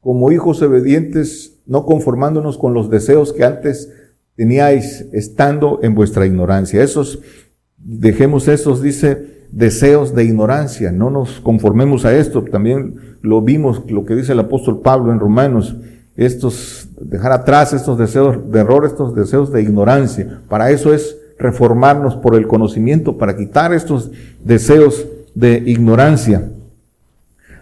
como 0.00 0.32
hijos 0.32 0.62
obedientes 0.62 1.58
no 1.70 1.84
conformándonos 1.84 2.58
con 2.58 2.74
los 2.74 2.90
deseos 2.90 3.32
que 3.32 3.44
antes 3.44 3.92
teníais 4.36 5.06
estando 5.12 5.80
en 5.82 5.94
vuestra 5.94 6.26
ignorancia. 6.26 6.82
Esos, 6.82 7.20
dejemos 7.76 8.48
esos, 8.48 8.82
dice, 8.82 9.46
deseos 9.50 10.14
de 10.14 10.24
ignorancia, 10.24 10.92
no 10.92 11.10
nos 11.10 11.40
conformemos 11.40 12.04
a 12.04 12.16
esto. 12.16 12.42
También 12.44 13.18
lo 13.22 13.42
vimos, 13.42 13.82
lo 13.90 14.04
que 14.04 14.14
dice 14.14 14.32
el 14.32 14.40
apóstol 14.40 14.80
Pablo 14.80 15.12
en 15.12 15.20
Romanos, 15.20 15.76
estos, 16.16 16.88
dejar 17.00 17.32
atrás 17.32 17.72
estos 17.72 17.98
deseos 17.98 18.50
de 18.50 18.60
error, 18.60 18.84
estos 18.84 19.14
deseos 19.14 19.52
de 19.52 19.62
ignorancia. 19.62 20.40
Para 20.48 20.70
eso 20.70 20.92
es 20.92 21.16
reformarnos 21.38 22.16
por 22.16 22.34
el 22.34 22.46
conocimiento, 22.46 23.16
para 23.16 23.36
quitar 23.36 23.72
estos 23.72 24.10
deseos 24.44 25.06
de 25.34 25.62
ignorancia. 25.66 26.50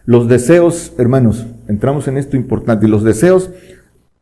Los 0.04 0.26
deseos, 0.26 0.92
hermanos, 0.98 1.46
entramos 1.68 2.08
en 2.08 2.16
esto 2.16 2.36
importante, 2.36 2.88
los 2.88 3.04
deseos 3.04 3.50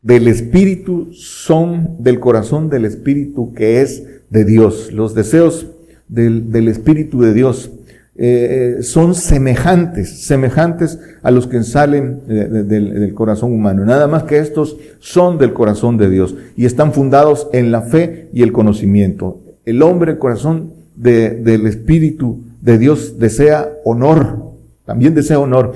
del 0.06 0.28
Espíritu 0.28 1.08
son 1.12 1.96
del 1.98 2.20
corazón 2.20 2.70
del 2.70 2.84
Espíritu 2.84 3.52
que 3.54 3.82
es 3.82 4.04
de 4.30 4.44
Dios. 4.44 4.92
Los 4.92 5.16
deseos 5.16 5.66
del, 6.06 6.68
Espíritu 6.68 7.22
de 7.22 7.34
Dios 7.34 7.72
eh, 8.14 8.78
son 8.82 9.16
semejantes, 9.16 10.24
semejantes 10.24 11.00
a 11.24 11.32
los 11.32 11.48
que 11.48 11.60
salen 11.64 12.20
del, 12.28 12.68
del, 12.68 13.14
corazón 13.14 13.52
humano. 13.52 13.84
Nada 13.84 14.06
más 14.06 14.22
que 14.22 14.38
estos 14.38 14.76
son 15.00 15.38
del 15.38 15.52
corazón 15.52 15.98
de 15.98 16.08
Dios 16.08 16.36
y 16.56 16.66
están 16.66 16.92
fundados 16.92 17.48
en 17.52 17.72
la 17.72 17.82
fe 17.82 18.28
y 18.32 18.44
el 18.44 18.52
conocimiento. 18.52 19.40
El 19.64 19.82
hombre, 19.82 20.12
el 20.12 20.18
corazón 20.18 20.72
del 20.94 21.66
Espíritu 21.66 22.44
de 22.60 22.78
Dios 22.78 23.18
desea 23.18 23.70
honor, 23.84 24.52
también 24.84 25.16
desea 25.16 25.40
honor. 25.40 25.74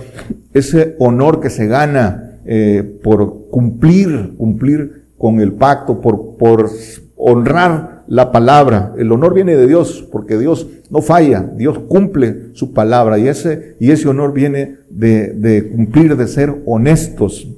Ese 0.55 0.95
honor 1.01 1.41
que 1.41 1.51
se 1.51 1.67
gana 1.67 2.30
eh, 2.45 2.99
por 3.03 3.49
cumplir, 3.51 4.35
cumplir 4.37 5.03
con 5.19 5.41
el 5.41 5.53
pacto, 5.53 6.01
por, 6.01 6.37
por 6.37 6.71
honrar 7.17 8.05
la 8.07 8.33
palabra. 8.33 8.93
El 8.99 9.13
honor 9.13 9.35
viene 9.35 9.57
de 9.57 9.67
Dios, 9.67 10.07
porque 10.11 10.39
Dios 10.39 10.67
no 10.91 11.03
falla, 11.03 11.49
Dios 11.57 11.79
cumple 11.79 12.55
su 12.55 12.73
palabra 12.73 13.19
y 13.19 13.29
ese, 13.29 13.77
y 13.79 13.91
ese 13.91 14.09
honor 14.09 14.33
viene 14.33 14.77
de, 14.89 15.33
de 15.35 15.69
cumplir, 15.69 16.17
de 16.17 16.27
ser 16.27 16.55
honestos. 16.67 17.49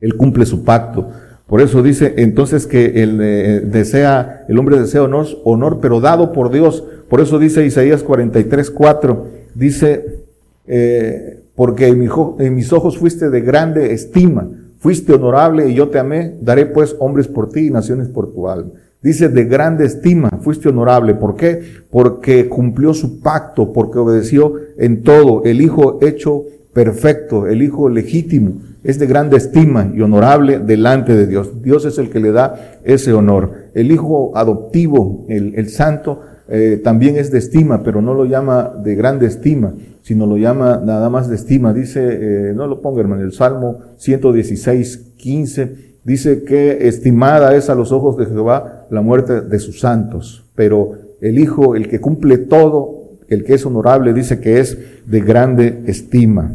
Él 0.00 0.16
cumple 0.16 0.46
su 0.46 0.64
pacto. 0.64 1.08
Por 1.48 1.62
eso 1.62 1.82
dice 1.82 2.14
entonces 2.18 2.66
que 2.66 3.02
el, 3.02 3.20
eh, 3.22 3.60
desea, 3.60 4.44
el 4.48 4.58
hombre 4.58 4.78
desea 4.78 5.02
honor, 5.02 5.26
honor, 5.44 5.78
pero 5.80 6.00
dado 6.00 6.32
por 6.32 6.50
Dios. 6.50 6.84
Por 7.08 7.20
eso 7.22 7.38
dice 7.38 7.64
Isaías 7.64 8.02
43, 8.02 8.70
4, 8.70 9.26
dice, 9.54 10.24
eh, 10.66 11.40
porque 11.58 11.88
en, 11.88 12.54
mis 12.54 12.72
ojos 12.72 12.98
fuiste 12.98 13.30
de 13.30 13.40
grande 13.40 13.92
estima, 13.92 14.48
fuiste 14.78 15.12
honorable 15.12 15.68
y 15.68 15.74
yo 15.74 15.88
te 15.88 15.98
amé, 15.98 16.36
daré 16.40 16.66
pues 16.66 16.94
hombres 17.00 17.26
por 17.26 17.50
ti 17.50 17.66
y 17.66 17.70
naciones 17.70 18.06
por 18.06 18.32
tu 18.32 18.48
alma. 18.48 18.70
Dice 19.02 19.28
de 19.28 19.44
grande 19.44 19.84
estima, 19.84 20.30
fuiste 20.40 20.68
honorable. 20.68 21.16
¿Por 21.16 21.34
qué? 21.34 21.60
Porque 21.90 22.48
cumplió 22.48 22.94
su 22.94 23.18
pacto, 23.18 23.72
porque 23.72 23.98
obedeció 23.98 24.52
en 24.78 25.02
todo. 25.02 25.42
El 25.42 25.60
Hijo 25.60 25.98
hecho 26.00 26.44
perfecto, 26.72 27.48
el 27.48 27.60
Hijo 27.60 27.88
legítimo, 27.88 28.60
es 28.84 29.00
de 29.00 29.08
grande 29.08 29.36
estima 29.36 29.90
y 29.92 30.00
honorable 30.00 30.60
delante 30.60 31.16
de 31.16 31.26
Dios. 31.26 31.60
Dios 31.60 31.84
es 31.86 31.98
el 31.98 32.08
que 32.08 32.20
le 32.20 32.30
da 32.30 32.78
ese 32.84 33.12
honor. 33.12 33.50
El 33.74 33.90
Hijo 33.90 34.30
adoptivo, 34.36 35.26
el, 35.28 35.68
Santo, 35.70 36.20
eh, 36.48 36.80
también 36.84 37.16
es 37.16 37.32
de 37.32 37.38
estima, 37.38 37.82
pero 37.82 38.00
no 38.00 38.14
lo 38.14 38.26
llama 38.26 38.72
de 38.80 38.94
grande 38.94 39.26
estima, 39.26 39.74
sino 40.08 40.24
lo 40.24 40.38
llama 40.38 40.80
nada 40.82 41.10
más 41.10 41.28
de 41.28 41.34
estima. 41.34 41.74
Dice, 41.74 42.00
eh, 42.00 42.54
no 42.54 42.66
lo 42.66 42.80
ponga 42.80 43.02
hermano, 43.02 43.20
el 43.20 43.32
Salmo 43.32 43.80
116, 43.98 45.12
15, 45.18 45.96
dice 46.02 46.44
que 46.44 46.88
estimada 46.88 47.54
es 47.54 47.68
a 47.68 47.74
los 47.74 47.92
ojos 47.92 48.16
de 48.16 48.24
Jehová 48.24 48.86
la 48.88 49.02
muerte 49.02 49.42
de 49.42 49.58
sus 49.58 49.80
santos, 49.80 50.46
pero 50.54 50.92
el 51.20 51.38
Hijo, 51.38 51.76
el 51.76 51.90
que 51.90 52.00
cumple 52.00 52.38
todo, 52.38 53.18
el 53.28 53.44
que 53.44 53.52
es 53.52 53.66
honorable, 53.66 54.14
dice 54.14 54.40
que 54.40 54.60
es 54.60 54.78
de 55.04 55.20
grande 55.20 55.82
estima. 55.84 56.54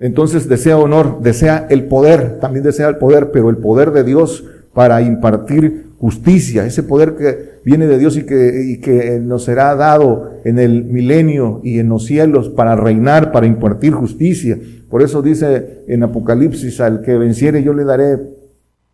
Entonces 0.00 0.48
desea 0.48 0.76
honor, 0.76 1.20
desea 1.22 1.68
el 1.70 1.84
poder, 1.84 2.40
también 2.40 2.64
desea 2.64 2.88
el 2.88 2.96
poder, 2.96 3.30
pero 3.30 3.48
el 3.48 3.58
poder 3.58 3.92
de 3.92 4.02
Dios 4.02 4.44
para 4.74 5.02
impartir 5.02 5.92
justicia, 5.98 6.66
ese 6.66 6.82
poder 6.82 7.14
que 7.14 7.60
viene 7.64 7.86
de 7.86 7.98
Dios 7.98 8.16
y 8.16 8.24
que, 8.24 8.64
y 8.66 8.80
que 8.80 9.20
nos 9.20 9.44
será 9.44 9.74
dado 9.76 10.32
en 10.44 10.58
el 10.58 10.84
milenio 10.84 11.60
y 11.62 11.78
en 11.78 11.88
los 11.88 12.06
cielos 12.06 12.48
para 12.48 12.74
reinar, 12.74 13.30
para 13.30 13.46
impartir 13.46 13.92
justicia. 13.92 14.58
Por 14.90 15.02
eso 15.02 15.22
dice 15.22 15.84
en 15.86 16.02
Apocalipsis, 16.02 16.80
al 16.80 17.02
que 17.02 17.16
venciere 17.16 17.62
yo 17.62 17.72
le 17.72 17.84
daré 17.84 18.18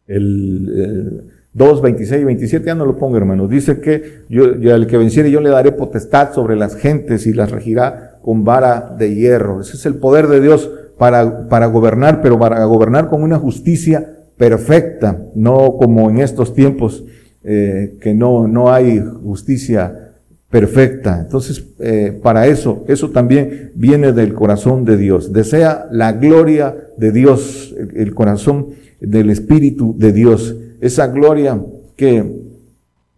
el, 0.07 1.23
2, 1.55 1.83
26 1.83 2.23
y 2.23 2.25
27, 2.25 2.67
ya 2.67 2.75
no 2.75 2.85
lo 2.85 2.97
pongo 2.99 3.17
hermano, 3.17 3.49
dice 3.49 3.81
que 3.81 4.23
yo, 4.29 4.45
al 4.73 4.87
que 4.87 4.97
venciere 4.97 5.31
yo 5.31 5.41
le 5.41 5.51
daré 5.51 5.73
potestad 5.73 6.33
sobre 6.33 6.57
las 6.57 6.77
gentes 6.77 7.27
y 7.27 7.33
las 7.33 7.51
regirá 7.51 8.19
con 8.23 8.45
vara 8.45 8.95
de 8.99 9.14
hierro. 9.14 9.61
Ese 9.61 9.77
es 9.77 9.87
el 9.87 9.97
poder 9.97 10.29
de 10.29 10.41
Dios 10.41 10.71
para, 10.99 11.49
para 11.49 11.67
gobernar, 11.67 12.23
pero 12.23 12.38
para 12.38 12.64
gobernar 12.64 13.09
con 13.09 13.23
una 13.23 13.38
justicia 13.38 14.17
perfecta, 14.38 15.20
no 15.35 15.77
como 15.77 16.09
en 16.09 16.20
estos 16.20 16.55
tiempos 16.55 17.05
eh, 17.42 17.98
que 18.01 18.14
no, 18.14 18.48
no 18.48 18.72
hay 18.72 19.01
justicia 19.01 20.12
perfecta. 20.48 21.20
Entonces, 21.20 21.64
eh, 21.81 22.18
para 22.22 22.46
eso, 22.46 22.85
eso 22.88 23.11
también 23.11 23.72
viene 23.74 24.12
del 24.12 24.33
corazón 24.35 24.85
de 24.85 24.96
Dios. 24.96 25.33
Desea 25.33 25.87
la 25.90 26.12
gloria 26.12 26.74
de 26.96 27.12
Dios, 27.12 27.74
el 27.94 28.14
corazón 28.14 28.68
del 29.01 29.31
Espíritu 29.31 29.94
de 29.98 30.12
Dios. 30.12 30.57
Esa 30.81 31.09
gloria 31.09 31.61
que 31.96 32.24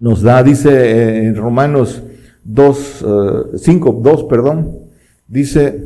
nos 0.01 0.23
da, 0.23 0.43
dice 0.43 0.71
eh, 0.71 1.27
en 1.27 1.37
Romanos 1.37 2.03
2, 2.45 3.05
5, 3.57 4.01
2, 4.03 4.25
perdón, 4.25 4.79
dice, 5.29 5.85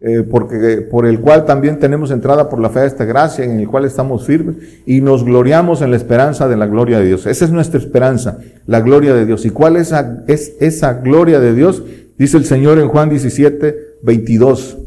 eh, 0.00 0.22
porque 0.22 0.86
por 0.88 1.06
el 1.06 1.20
cual 1.20 1.44
también 1.44 1.80
tenemos 1.80 2.12
entrada 2.12 2.48
por 2.48 2.60
la 2.60 2.70
fe 2.70 2.80
de 2.80 2.86
esta 2.86 3.04
gracia, 3.04 3.44
en 3.44 3.58
el 3.58 3.66
cual 3.66 3.84
estamos 3.84 4.24
firmes 4.24 4.56
y 4.86 5.00
nos 5.00 5.24
gloriamos 5.24 5.82
en 5.82 5.90
la 5.90 5.96
esperanza 5.96 6.46
de 6.46 6.56
la 6.56 6.66
gloria 6.66 7.00
de 7.00 7.06
Dios. 7.06 7.26
Esa 7.26 7.44
es 7.44 7.50
nuestra 7.50 7.80
esperanza, 7.80 8.38
la 8.66 8.80
gloria 8.80 9.12
de 9.12 9.26
Dios. 9.26 9.44
¿Y 9.44 9.50
cuál 9.50 9.76
es, 9.76 9.92
es 10.28 10.54
esa 10.60 10.94
gloria 10.94 11.40
de 11.40 11.52
Dios? 11.52 11.82
Dice 12.16 12.36
el 12.36 12.44
Señor 12.44 12.78
en 12.78 12.88
Juan 12.88 13.10
17, 13.10 13.76
22. 14.02 14.78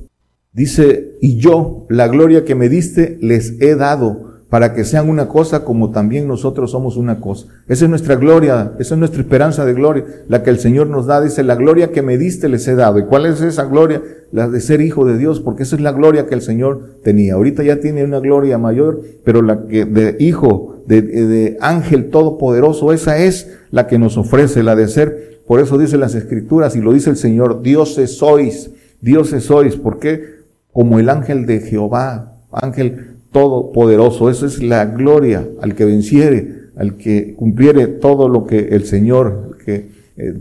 Dice, 0.53 1.17
y 1.21 1.37
yo, 1.37 1.85
la 1.89 2.07
gloria 2.07 2.45
que 2.45 2.55
me 2.55 2.69
diste, 2.69 3.17
les 3.21 3.61
he 3.61 3.75
dado 3.75 4.30
para 4.51 4.73
que 4.73 4.83
sean 4.83 5.07
una 5.07 5.29
cosa 5.29 5.63
como 5.63 5.91
también 5.91 6.27
nosotros 6.27 6.71
somos 6.71 6.97
una 6.97 7.21
cosa. 7.21 7.47
Esa 7.69 7.85
es 7.85 7.89
nuestra 7.89 8.17
gloria, 8.17 8.73
esa 8.79 8.95
es 8.95 8.99
nuestra 8.99 9.21
esperanza 9.21 9.63
de 9.63 9.73
gloria, 9.73 10.03
la 10.27 10.43
que 10.43 10.49
el 10.49 10.59
Señor 10.59 10.87
nos 10.87 11.05
da. 11.05 11.21
Dice, 11.21 11.41
la 11.41 11.55
gloria 11.55 11.93
que 11.93 12.01
me 12.01 12.17
diste 12.17 12.49
les 12.49 12.67
he 12.67 12.75
dado. 12.75 12.99
¿Y 12.99 13.05
cuál 13.05 13.27
es 13.27 13.39
esa 13.39 13.63
gloria? 13.63 14.01
La 14.33 14.49
de 14.49 14.59
ser 14.59 14.81
hijo 14.81 15.05
de 15.05 15.17
Dios, 15.17 15.39
porque 15.39 15.63
esa 15.63 15.77
es 15.77 15.81
la 15.81 15.93
gloria 15.93 16.27
que 16.27 16.35
el 16.35 16.41
Señor 16.41 16.97
tenía. 17.01 17.35
Ahorita 17.35 17.63
ya 17.63 17.79
tiene 17.79 18.03
una 18.03 18.19
gloria 18.19 18.57
mayor, 18.57 19.01
pero 19.23 19.41
la 19.41 19.67
que 19.67 19.85
de 19.85 20.17
hijo, 20.19 20.83
de, 20.85 21.57
ángel 21.61 22.09
todopoderoso, 22.09 22.91
esa 22.91 23.19
es 23.19 23.57
la 23.69 23.87
que 23.87 23.99
nos 23.99 24.17
ofrece, 24.17 24.63
la 24.63 24.75
de 24.75 24.89
ser. 24.89 25.39
Por 25.47 25.61
eso 25.61 25.77
dice 25.77 25.97
las 25.97 26.13
escrituras 26.13 26.75
y 26.75 26.81
lo 26.81 26.91
dice 26.91 27.09
el 27.09 27.15
Señor, 27.15 27.61
dioses 27.61 28.17
sois, 28.17 28.69
dioses 28.99 29.45
sois. 29.45 29.77
¿Por 29.77 29.99
qué? 29.99 30.41
Como 30.73 30.99
el 30.99 31.07
ángel 31.07 31.45
de 31.45 31.61
Jehová, 31.61 32.35
ángel 32.51 33.10
todopoderoso. 33.31 34.29
Esa 34.29 34.45
es 34.45 34.61
la 34.61 34.85
gloria 34.85 35.47
al 35.61 35.75
que 35.75 35.85
venciere, 35.85 36.69
al 36.75 36.97
que 36.97 37.33
cumpliere 37.35 37.87
todo 37.87 38.29
lo 38.29 38.45
que 38.45 38.69
el 38.71 38.85
Señor 38.85 39.57
eh, 39.67 39.89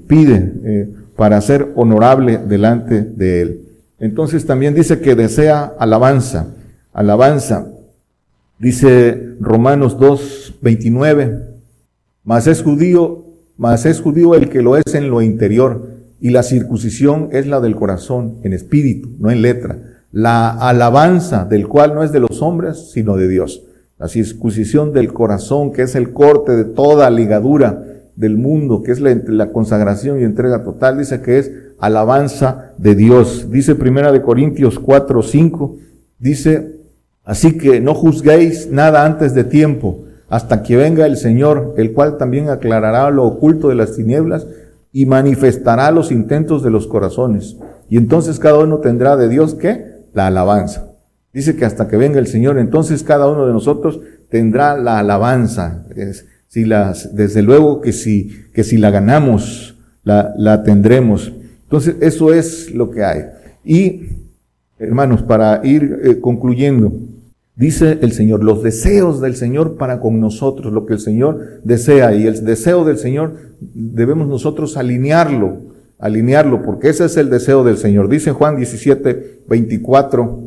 pide 0.07 0.53
eh, 0.65 0.89
para 1.17 1.41
ser 1.41 1.69
honorable 1.75 2.39
delante 2.39 3.03
de 3.03 3.43
Él. 3.43 3.61
Entonces 3.99 4.47
también 4.47 4.75
dice 4.75 5.01
que 5.01 5.15
desea 5.15 5.73
alabanza, 5.79 6.55
alabanza. 6.93 7.71
Dice 8.59 9.35
Romanos 9.41 9.99
2, 9.99 10.57
29, 10.61 11.39
mas 12.25 12.47
es 12.47 12.63
judío, 12.63 13.25
mas 13.57 13.87
es 13.87 14.01
judío 14.01 14.35
el 14.35 14.49
que 14.49 14.63
lo 14.63 14.77
es 14.77 14.95
en 14.95 15.11
lo 15.11 15.23
interior, 15.23 15.89
y 16.21 16.31
la 16.31 16.43
circuncisión 16.43 17.31
es 17.33 17.47
la 17.47 17.61
del 17.61 17.77
corazón, 17.77 18.37
en 18.43 18.53
espíritu, 18.53 19.11
no 19.19 19.31
en 19.31 19.41
letra 19.41 19.79
la 20.13 20.51
alabanza 20.51 21.45
del 21.45 21.69
cual 21.69 21.95
no 21.95 22.03
es 22.03 22.13
de 22.13 22.21
los 22.21 22.43
hombres, 22.43 22.91
sino 22.93 23.17
de 23.17 23.29
Dios. 23.29 23.63
La 23.99 24.09
circuncisión 24.09 24.93
del 24.93 25.13
corazón, 25.13 25.73
que 25.73 25.83
es 25.83 25.95
el 25.95 26.13
corte 26.13 26.57
de 26.57 26.65
toda 26.65 27.11
ligadura 27.11 27.85
del 28.17 28.37
mundo, 28.37 28.83
que 28.83 28.93
es 28.93 29.01
la, 29.01 29.51
consagración 29.51 30.21
y 30.21 30.25
entrega 30.25 30.65
total, 30.65 30.99
dice 30.99 31.21
que 31.21 31.39
es 31.39 31.53
alabanza 31.79 32.73
de 32.79 32.95
Dios. 32.95 33.51
Dice 33.51 33.75
Primera 33.75 34.11
de 34.11 34.23
Corintios 34.23 34.79
4, 34.79 35.23
5, 35.23 35.77
dice, 36.19 36.77
así 37.25 37.57
que 37.57 37.81
no 37.81 37.95
juzguéis 37.95 38.71
nada 38.71 39.05
antes 39.05 39.35
de 39.35 39.45
tiempo, 39.45 40.05
hasta 40.29 40.63
que 40.63 40.77
venga 40.77 41.07
el 41.07 41.17
Señor, 41.17 41.75
el 41.77 41.93
cual 41.93 42.17
también 42.17 42.49
aclarará 42.49 43.11
lo 43.11 43.25
oculto 43.25 43.69
de 43.69 43.75
las 43.75 43.97
tinieblas 43.97 44.47
y 44.93 45.07
manifestará 45.07 45.91
los 45.91 46.11
intentos 46.11 46.63
de 46.63 46.71
los 46.71 46.87
corazones. 46.87 47.57
Y 47.89 47.97
entonces 47.97 48.39
cada 48.39 48.59
uno 48.59 48.79
tendrá 48.79 49.17
de 49.17 49.29
Dios 49.29 49.55
que 49.55 49.90
la 50.13 50.27
alabanza. 50.27 50.87
Dice 51.33 51.57
que 51.57 51.65
hasta 51.65 51.87
que 51.87 51.97
venga 51.97 52.19
el 52.19 52.27
Señor, 52.27 52.59
entonces 52.59 53.03
cada 53.03 53.29
uno 53.29 53.47
de 53.47 53.53
nosotros 53.53 54.01
tendrá 54.29 54.77
la 54.77 54.99
alabanza. 54.99 55.85
si 56.49 56.65
las, 56.65 57.15
desde 57.15 57.43
luego 57.43 57.81
que 57.81 57.93
si, 57.93 58.31
que 58.53 58.65
si 58.65 58.77
la 58.77 58.91
ganamos, 58.91 59.77
la, 60.03 60.35
la 60.37 60.63
tendremos. 60.65 61.33
Entonces, 61.63 61.97
eso 62.01 62.33
es 62.33 62.73
lo 62.75 62.91
que 62.91 63.05
hay. 63.05 63.27
Y, 63.65 64.09
hermanos, 64.81 65.23
para 65.23 65.61
ir 65.63 66.01
eh, 66.03 66.19
concluyendo, 66.21 66.93
dice 67.55 67.99
el 68.03 68.11
Señor, 68.11 68.43
los 68.43 68.65
deseos 68.65 69.21
del 69.21 69.37
Señor 69.37 69.77
para 69.77 70.01
con 70.01 70.19
nosotros, 70.19 70.73
lo 70.73 70.85
que 70.87 70.95
el 70.95 70.99
Señor 70.99 71.61
desea, 71.63 72.13
y 72.15 72.27
el 72.27 72.45
deseo 72.45 72.85
del 72.85 72.99
Señor 72.99 73.37
debemos 73.61 74.27
nosotros 74.27 74.77
alinearlo 74.77 75.70
alinearlo, 76.01 76.63
porque 76.63 76.89
ese 76.89 77.05
es 77.05 77.17
el 77.17 77.31
deseo 77.31 77.63
del 77.63 77.77
Señor. 77.77 78.09
Dice 78.09 78.33
Juan 78.33 78.57
17, 78.57 79.43
24, 79.49 80.41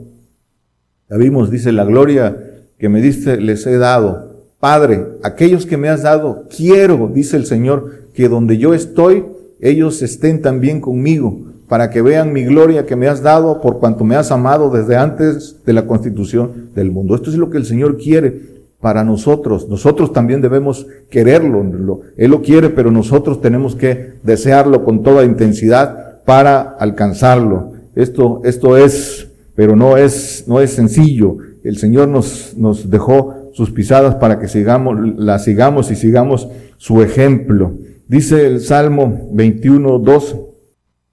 ya 1.09 1.17
vimos, 1.17 1.51
dice, 1.51 1.71
la 1.71 1.85
gloria 1.85 2.35
que 2.77 2.89
me 2.89 3.01
diste 3.01 3.39
les 3.39 3.65
he 3.67 3.77
dado. 3.77 4.47
Padre, 4.59 5.05
aquellos 5.23 5.65
que 5.65 5.77
me 5.77 5.89
has 5.89 6.03
dado, 6.03 6.47
quiero, 6.55 7.11
dice 7.13 7.37
el 7.37 7.45
Señor, 7.45 8.07
que 8.13 8.29
donde 8.29 8.57
yo 8.57 8.73
estoy, 8.73 9.25
ellos 9.59 10.01
estén 10.01 10.41
también 10.41 10.81
conmigo, 10.81 11.41
para 11.67 11.89
que 11.89 12.01
vean 12.01 12.33
mi 12.33 12.43
gloria 12.43 12.85
que 12.85 12.95
me 12.95 13.07
has 13.07 13.21
dado 13.21 13.61
por 13.61 13.79
cuanto 13.79 14.03
me 14.03 14.15
has 14.15 14.31
amado 14.31 14.69
desde 14.69 14.95
antes 14.95 15.63
de 15.65 15.73
la 15.73 15.85
constitución 15.85 16.69
del 16.75 16.91
mundo. 16.91 17.15
Esto 17.15 17.29
es 17.29 17.37
lo 17.37 17.49
que 17.49 17.57
el 17.57 17.65
Señor 17.65 17.97
quiere 17.97 18.52
para 18.83 19.05
nosotros. 19.05 19.69
Nosotros 19.69 20.11
también 20.11 20.41
debemos 20.41 20.85
quererlo. 21.09 22.01
Él 22.17 22.31
lo 22.31 22.41
quiere, 22.41 22.69
pero 22.69 22.91
nosotros 22.91 23.39
tenemos 23.39 23.77
que 23.77 24.15
desearlo 24.23 24.83
con 24.83 25.03
toda 25.03 25.23
intensidad 25.23 26.21
para 26.25 26.59
alcanzarlo. 26.61 27.71
Esto, 27.95 28.41
esto 28.43 28.75
es, 28.75 29.29
pero 29.55 29.77
no 29.77 29.95
es, 29.95 30.43
no 30.47 30.59
es 30.59 30.71
sencillo. 30.71 31.37
El 31.63 31.77
Señor 31.77 32.09
nos, 32.09 32.57
nos 32.57 32.89
dejó 32.89 33.51
sus 33.53 33.71
pisadas 33.71 34.15
para 34.15 34.37
que 34.37 34.49
sigamos, 34.49 34.97
las 35.15 35.45
sigamos 35.45 35.89
y 35.89 35.95
sigamos 35.95 36.49
su 36.75 37.01
ejemplo. 37.01 37.77
Dice 38.09 38.47
el 38.47 38.59
Salmo 38.59 39.29
21, 39.31 39.99
2, 39.99 40.35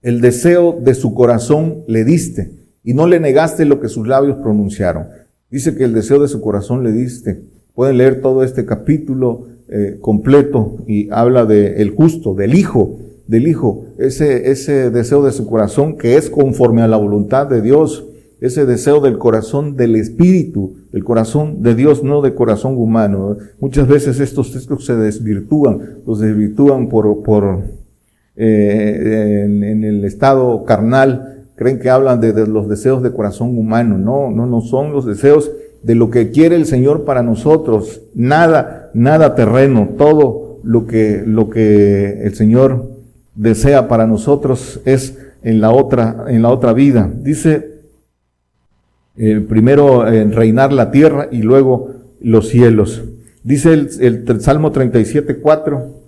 el 0.03 0.21
deseo 0.21 0.77
de 0.81 0.95
su 0.95 1.15
corazón 1.15 1.85
le 1.87 2.03
diste 2.03 2.51
y 2.83 2.95
no 2.95 3.07
le 3.07 3.21
negaste 3.21 3.65
lo 3.65 3.81
que 3.81 3.89
sus 3.89 4.09
labios 4.09 4.39
pronunciaron. 4.43 5.07
Dice 5.51 5.77
que 5.77 5.85
el 5.85 5.95
deseo 5.95 6.21
de 6.21 6.27
su 6.27 6.41
corazón 6.41 6.83
le 6.83 6.91
diste. 6.91 7.60
Pueden 7.81 7.97
leer 7.97 8.21
todo 8.21 8.45
este 8.45 8.67
capítulo 8.67 9.47
eh, 9.71 9.97
completo 10.03 10.77
y 10.87 11.09
habla 11.11 11.47
de 11.47 11.81
el 11.81 11.93
justo, 11.93 12.35
del 12.35 12.55
hijo, 12.55 12.99
del 13.27 13.49
hijo, 13.49 13.87
ese, 13.97 14.51
ese 14.51 14.91
deseo 14.91 15.25
de 15.25 15.33
su 15.33 15.47
corazón 15.47 15.97
que 15.97 16.19
es 16.19 16.29
conforme 16.29 16.83
a 16.83 16.89
la 16.89 16.99
voluntad 16.99 17.47
de 17.47 17.63
Dios, 17.63 18.05
ese 18.43 18.67
deseo 18.67 19.01
del 19.01 19.17
corazón 19.17 19.77
del 19.77 19.97
espíritu, 19.97 20.75
del 20.93 21.05
corazón 21.05 21.63
de 21.63 21.75
Dios, 21.75 22.05
no 22.05 22.21
de 22.21 22.35
corazón 22.35 22.77
humano. 22.77 23.39
Muchas 23.61 23.89
veces 23.89 24.21
estos 24.21 24.53
textos 24.53 24.85
se 24.85 24.97
desvirtúan, 24.97 26.03
los 26.07 26.21
desvirtúan 26.21 26.91
por, 26.91 27.23
por 27.23 27.61
eh, 28.37 29.43
en, 29.47 29.85
el 29.85 30.05
estado 30.05 30.67
carnal, 30.67 31.47
creen 31.57 31.79
que 31.79 31.89
hablan 31.89 32.21
de, 32.21 32.35
de, 32.35 32.47
los 32.47 32.69
deseos 32.69 33.03
de 33.03 33.13
corazón 33.13 33.57
humano. 33.57 33.97
No, 33.97 34.31
no, 34.31 34.45
no 34.45 34.61
son 34.61 34.93
los 34.93 35.07
deseos 35.07 35.51
de 35.83 35.95
lo 35.95 36.11
que 36.11 36.31
quiere 36.31 36.57
el 36.57 36.67
Señor 36.67 37.05
para 37.05 37.23
nosotros. 37.23 38.03
Nada, 38.15 38.91
nada 38.95 39.35
terreno, 39.35 39.91
todo 39.97 40.61
lo 40.63 40.87
que, 40.87 41.23
lo 41.27 41.49
que 41.49 42.23
el 42.23 42.35
Señor 42.35 42.91
desea 43.35 43.89
para 43.89 44.07
nosotros 44.07 44.81
es 44.85 45.19
en 45.43 45.61
la 45.61 45.71
otra, 45.71 46.27
en 46.29 46.43
la 46.43 46.51
otra 46.51 46.73
vida. 46.73 47.11
Dice, 47.23 47.81
eh, 49.17 49.41
primero 49.49 50.07
eh, 50.07 50.25
reinar 50.25 50.73
la 50.73 50.91
tierra 50.91 51.29
y 51.31 51.43
luego 51.43 51.91
los 52.21 52.49
cielos. 52.49 53.03
Dice 53.43 53.73
el, 53.73 53.89
el 54.01 54.41
Salmo 54.41 54.71
37, 54.71 55.39
4, 55.39 56.01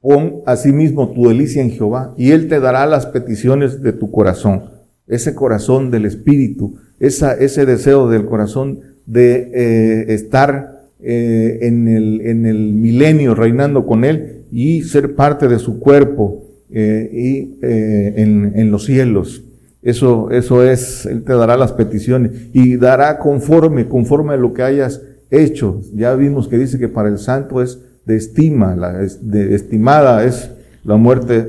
pon 0.00 0.42
asimismo 0.46 1.10
tu 1.10 1.28
delicia 1.28 1.62
en 1.62 1.70
Jehová 1.70 2.14
y 2.16 2.30
Él 2.30 2.48
te 2.48 2.60
dará 2.60 2.86
las 2.86 3.06
peticiones 3.06 3.82
de 3.82 3.92
tu 3.92 4.10
corazón. 4.10 4.70
Ese 5.08 5.34
corazón 5.34 5.90
del 5.90 6.06
Espíritu, 6.06 6.76
esa, 7.00 7.34
ese 7.34 7.66
deseo 7.66 8.08
del 8.08 8.26
corazón 8.26 8.80
de 9.06 9.50
eh, 9.54 10.14
estar 10.14 10.86
eh, 11.00 11.58
en, 11.62 11.88
el, 11.88 12.20
en, 12.22 12.46
el, 12.46 12.72
milenio 12.72 13.34
reinando 13.34 13.86
con 13.86 14.04
Él 14.04 14.44
y 14.52 14.82
ser 14.82 15.14
parte 15.14 15.48
de 15.48 15.58
su 15.58 15.80
cuerpo 15.80 16.44
eh, 16.70 17.10
y 17.12 17.58
en, 17.62 18.52
en, 18.54 18.70
los 18.70 18.84
cielos. 18.84 19.42
Eso, 19.82 20.30
eso 20.30 20.62
es, 20.62 21.06
Él 21.06 21.24
te 21.24 21.32
dará 21.32 21.56
las 21.56 21.72
peticiones 21.72 22.30
y 22.52 22.76
dará 22.76 23.18
conforme, 23.18 23.88
conforme 23.88 24.34
a 24.34 24.36
lo 24.36 24.52
que 24.52 24.62
hayas 24.62 25.02
hecho. 25.30 25.80
Ya 25.94 26.14
vimos 26.14 26.48
que 26.48 26.58
dice 26.58 26.78
que 26.78 26.88
para 26.88 27.08
el 27.08 27.18
santo 27.18 27.60
es 27.62 27.80
de 28.06 28.16
estima, 28.16 28.76
la, 28.76 28.92
de, 29.20 29.54
estimada 29.54 30.24
es 30.24 30.50
la 30.84 30.96
muerte 30.96 31.42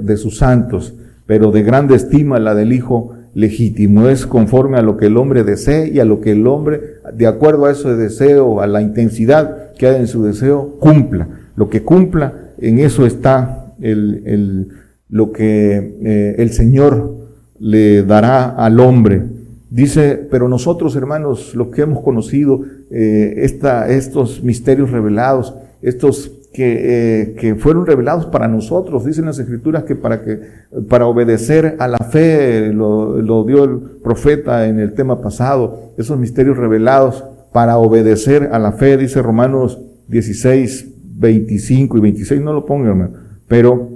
de 0.00 0.16
sus 0.16 0.38
santos, 0.38 0.94
pero 1.26 1.50
de 1.50 1.62
grande 1.62 1.94
estima 1.94 2.38
la 2.38 2.54
del 2.54 2.72
Hijo 2.72 3.14
legítimo, 3.34 4.08
es 4.08 4.26
conforme 4.26 4.78
a 4.78 4.82
lo 4.82 4.96
que 4.96 5.06
el 5.06 5.16
hombre 5.16 5.44
desee 5.44 5.90
y 5.90 6.00
a 6.00 6.04
lo 6.04 6.20
que 6.20 6.32
el 6.32 6.46
hombre, 6.46 6.80
de 7.14 7.26
acuerdo 7.26 7.66
a 7.66 7.72
ese 7.72 7.94
deseo, 7.96 8.60
a 8.60 8.66
la 8.66 8.82
intensidad 8.82 9.72
que 9.72 9.86
hay 9.86 10.00
en 10.00 10.06
su 10.06 10.22
deseo, 10.22 10.76
cumpla. 10.78 11.28
Lo 11.56 11.68
que 11.68 11.82
cumpla, 11.82 12.50
en 12.58 12.78
eso 12.78 13.06
está 13.06 13.74
el, 13.80 14.68
lo 15.08 15.32
que 15.32 15.98
eh, 16.02 16.34
el 16.38 16.50
Señor 16.52 17.14
le 17.58 18.02
dará 18.02 18.50
al 18.50 18.80
hombre. 18.80 19.22
Dice, 19.70 20.26
pero 20.30 20.48
nosotros 20.48 20.94
hermanos, 20.96 21.54
lo 21.54 21.70
que 21.70 21.82
hemos 21.82 22.02
conocido, 22.02 22.60
eh, 22.90 23.34
esta, 23.38 23.88
estos 23.88 24.42
misterios 24.42 24.90
revelados, 24.90 25.54
estos 25.80 26.41
que, 26.52 27.22
eh, 27.22 27.34
que, 27.34 27.54
fueron 27.54 27.86
revelados 27.86 28.26
para 28.26 28.48
nosotros, 28.48 29.04
dicen 29.04 29.24
las 29.24 29.38
escrituras 29.38 29.84
que 29.84 29.96
para 29.96 30.22
que, 30.22 30.40
para 30.88 31.06
obedecer 31.06 31.76
a 31.78 31.88
la 31.88 31.98
fe, 31.98 32.72
lo, 32.72 33.20
lo 33.20 33.44
dio 33.44 33.64
el 33.64 33.80
profeta 34.02 34.66
en 34.66 34.78
el 34.78 34.94
tema 34.94 35.20
pasado, 35.20 35.92
esos 35.96 36.18
misterios 36.18 36.56
revelados 36.56 37.24
para 37.52 37.78
obedecer 37.78 38.50
a 38.52 38.58
la 38.58 38.72
fe, 38.72 38.96
dice 38.96 39.22
Romanos 39.22 39.80
16, 40.08 40.88
25 41.16 41.98
y 41.98 42.00
26, 42.00 42.40
no 42.40 42.52
lo 42.52 42.66
pongan, 42.66 42.88
hermano, 42.88 43.12
pero 43.48 43.88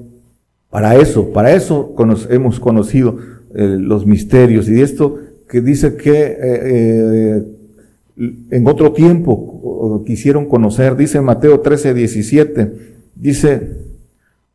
para 0.70 0.96
eso, 0.96 1.32
para 1.32 1.52
eso 1.52 1.94
hemos 2.28 2.61
conocido 2.61 3.16
eh, 3.54 3.78
los 3.80 4.04
misterios. 4.04 4.68
Y 4.68 4.82
esto 4.82 5.18
que 5.48 5.62
dice 5.62 5.96
que 5.96 6.12
eh, 6.12 6.36
eh, 6.42 7.42
en 8.16 8.66
otro 8.66 8.92
tiempo 8.92 10.02
quisieron 10.06 10.46
conocer, 10.46 10.96
dice 10.96 11.20
Mateo 11.20 11.60
13, 11.60 11.94
17, 11.94 12.72
dice, 13.14 13.76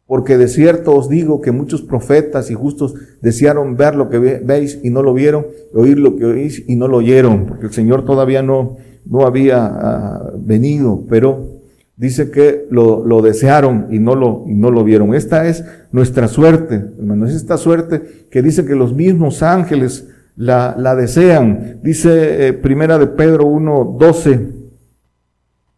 porque 0.07 0.37
de 0.37 0.47
cierto 0.47 0.95
os 0.95 1.09
digo 1.09 1.41
que 1.41 1.51
muchos 1.51 1.81
profetas 1.81 2.49
y 2.51 2.53
justos 2.53 2.95
desearon 3.21 3.77
ver 3.77 3.95
lo 3.95 4.09
que 4.09 4.17
veis 4.17 4.79
y 4.83 4.89
no 4.89 5.03
lo 5.03 5.13
vieron, 5.13 5.45
oír 5.73 5.99
lo 5.99 6.15
que 6.15 6.25
oís 6.25 6.63
y 6.67 6.75
no 6.75 6.87
lo 6.87 6.97
oyeron, 6.97 7.45
porque 7.45 7.67
el 7.67 7.73
Señor 7.73 8.03
todavía 8.03 8.41
no, 8.41 8.77
no 9.05 9.25
había 9.25 9.65
ah, 9.65 10.31
venido, 10.37 11.03
pero 11.07 11.61
dice 11.97 12.31
que 12.31 12.65
lo, 12.71 13.05
lo, 13.05 13.21
desearon 13.21 13.87
y 13.91 13.99
no 13.99 14.15
lo, 14.15 14.43
y 14.47 14.55
no 14.55 14.71
lo 14.71 14.83
vieron. 14.83 15.13
Esta 15.13 15.47
es 15.47 15.63
nuestra 15.91 16.27
suerte, 16.27 16.75
hermanos, 16.97 17.29
es 17.29 17.35
esta 17.35 17.57
suerte 17.57 18.01
que 18.31 18.41
dice 18.41 18.65
que 18.65 18.75
los 18.75 18.93
mismos 18.95 19.43
ángeles 19.43 20.07
la, 20.41 20.95
desean. 20.95 21.79
Dice 21.83 22.47
eh, 22.47 22.53
Primera 22.53 22.97
de 22.97 23.07
Pedro 23.07 23.45
1, 23.45 23.97
12, 23.99 24.49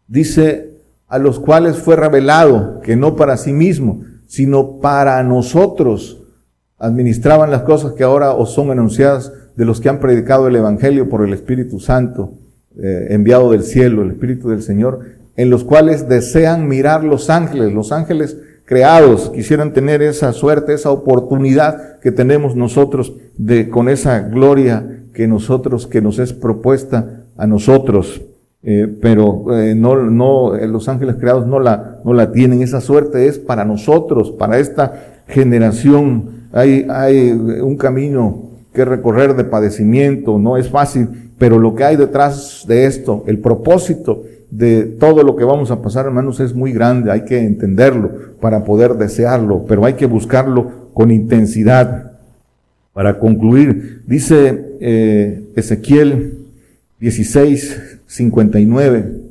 dice 0.08 0.70
a 1.08 1.20
los 1.20 1.40
cuales 1.40 1.78
fue 1.78 1.96
revelado 1.96 2.80
que 2.82 2.96
no 2.96 3.16
para 3.16 3.38
sí 3.38 3.54
mismo, 3.54 4.04
sino 4.26 4.80
para 4.80 5.22
nosotros 5.24 6.24
administraban 6.80 7.52
las 7.52 7.64
cosas 7.64 7.94
que 7.94 8.04
ahora 8.04 8.34
os 8.34 8.54
son 8.54 8.72
anunciadas 8.72 9.32
de 9.56 9.66
los 9.66 9.80
que 9.80 9.90
han 9.90 10.00
predicado 10.00 10.48
el 10.48 10.56
Evangelio 10.56 11.08
por 11.08 11.24
el 11.24 11.34
Espíritu 11.34 11.80
Santo, 11.80 12.34
eh, 12.76 13.08
enviado 13.12 13.52
del 13.52 13.64
cielo, 13.64 14.02
el 14.02 14.12
Espíritu 14.12 14.50
del 14.50 14.64
Señor, 14.64 15.02
en 15.36 15.50
los 15.50 15.64
cuales 15.64 16.08
desean 16.08 16.68
mirar 16.68 17.04
los 17.04 17.30
ángeles, 17.30 17.74
los 17.74 17.92
ángeles 17.92 18.38
creados, 18.74 19.30
quisieran 19.30 19.72
tener 19.72 20.02
esa 20.02 20.34
suerte, 20.34 20.74
esa 20.74 20.90
oportunidad 20.90 22.00
que 22.00 22.12
tenemos 22.12 22.56
nosotros 22.56 23.14
de, 23.38 23.70
con 23.70 23.88
esa 23.88 24.22
gloria 24.22 25.04
que 25.14 25.28
nosotros, 25.28 25.86
que 25.86 26.02
nos 26.02 26.18
es 26.18 26.34
propuesta 26.34 27.22
a 27.38 27.46
nosotros. 27.46 28.24
Eh, 28.64 28.88
pero 29.00 29.46
eh, 29.56 29.76
no, 29.76 29.96
no, 29.96 30.56
eh, 30.56 30.68
los 30.68 30.90
ángeles 30.90 31.18
creados 31.20 31.46
no 31.46 31.60
la, 31.60 32.00
no 32.04 32.16
la 32.16 32.32
tienen. 32.32 32.64
Esa 32.64 32.82
suerte 32.82 33.28
es 33.28 33.38
para 33.38 33.64
nosotros, 33.64 34.32
para 34.32 34.58
esta 34.58 35.22
generación. 35.28 36.48
Hay, 36.52 36.88
hay 36.90 37.30
un 37.30 37.78
camino 37.78 38.50
que 38.74 38.86
recorrer 38.86 39.36
de 39.36 39.44
padecimiento, 39.44 40.40
no 40.40 40.58
es 40.58 40.68
fácil, 40.68 41.10
pero 41.38 41.60
lo 41.60 41.76
que 41.76 41.84
hay 41.84 41.96
detrás 41.96 42.66
de 42.68 42.88
esto, 42.88 43.24
el 43.28 43.38
propósito 43.38 44.24
de 44.56 44.84
todo 44.84 45.24
lo 45.24 45.36
que 45.36 45.44
vamos 45.44 45.72
a 45.72 45.82
pasar, 45.82 46.06
hermanos, 46.06 46.40
es 46.40 46.54
muy 46.54 46.72
grande. 46.74 47.12
Hay 47.12 47.26
que 47.26 47.40
entenderlo 47.40 48.12
para 48.40 48.64
poder 48.64 48.94
desearlo, 48.94 49.66
pero 49.68 49.84
hay 49.84 49.94
que 49.94 50.06
buscarlo 50.06 50.92
con 50.94 51.10
intensidad. 51.12 52.12
Para 52.94 53.18
concluir, 53.18 54.04
dice 54.06 54.78
eh, 54.80 55.44
Ezequiel 55.56 56.38
16, 57.00 58.02
59, 58.06 59.22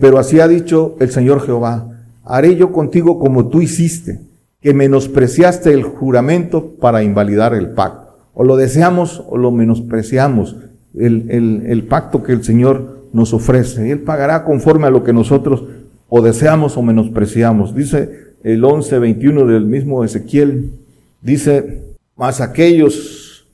pero 0.00 0.18
así 0.18 0.38
ha 0.38 0.46
dicho 0.46 0.94
el 1.00 1.10
Señor 1.10 1.44
Jehová, 1.44 1.88
haré 2.24 2.54
yo 2.54 2.70
contigo 2.70 3.18
como 3.18 3.48
tú 3.48 3.60
hiciste, 3.60 4.20
que 4.60 4.74
menospreciaste 4.74 5.72
el 5.72 5.82
juramento 5.82 6.76
para 6.80 7.02
invalidar 7.02 7.54
el 7.54 7.70
pacto. 7.70 8.16
O 8.34 8.44
lo 8.44 8.56
deseamos 8.56 9.24
o 9.28 9.36
lo 9.36 9.50
menospreciamos, 9.50 10.56
el, 10.94 11.26
el, 11.30 11.64
el 11.66 11.84
pacto 11.88 12.22
que 12.22 12.32
el 12.32 12.44
Señor 12.44 12.99
nos 13.12 13.32
ofrece. 13.32 13.90
Él 13.90 14.00
pagará 14.00 14.44
conforme 14.44 14.86
a 14.86 14.90
lo 14.90 15.04
que 15.04 15.12
nosotros 15.12 15.64
o 16.08 16.22
deseamos 16.22 16.76
o 16.76 16.82
menospreciamos. 16.82 17.74
Dice 17.74 18.34
el 18.42 18.64
11, 18.64 18.98
21 18.98 19.46
del 19.46 19.66
mismo 19.66 20.04
Ezequiel, 20.04 20.72
dice, 21.22 21.84
mas 22.16 22.40
aquellos 22.40 23.46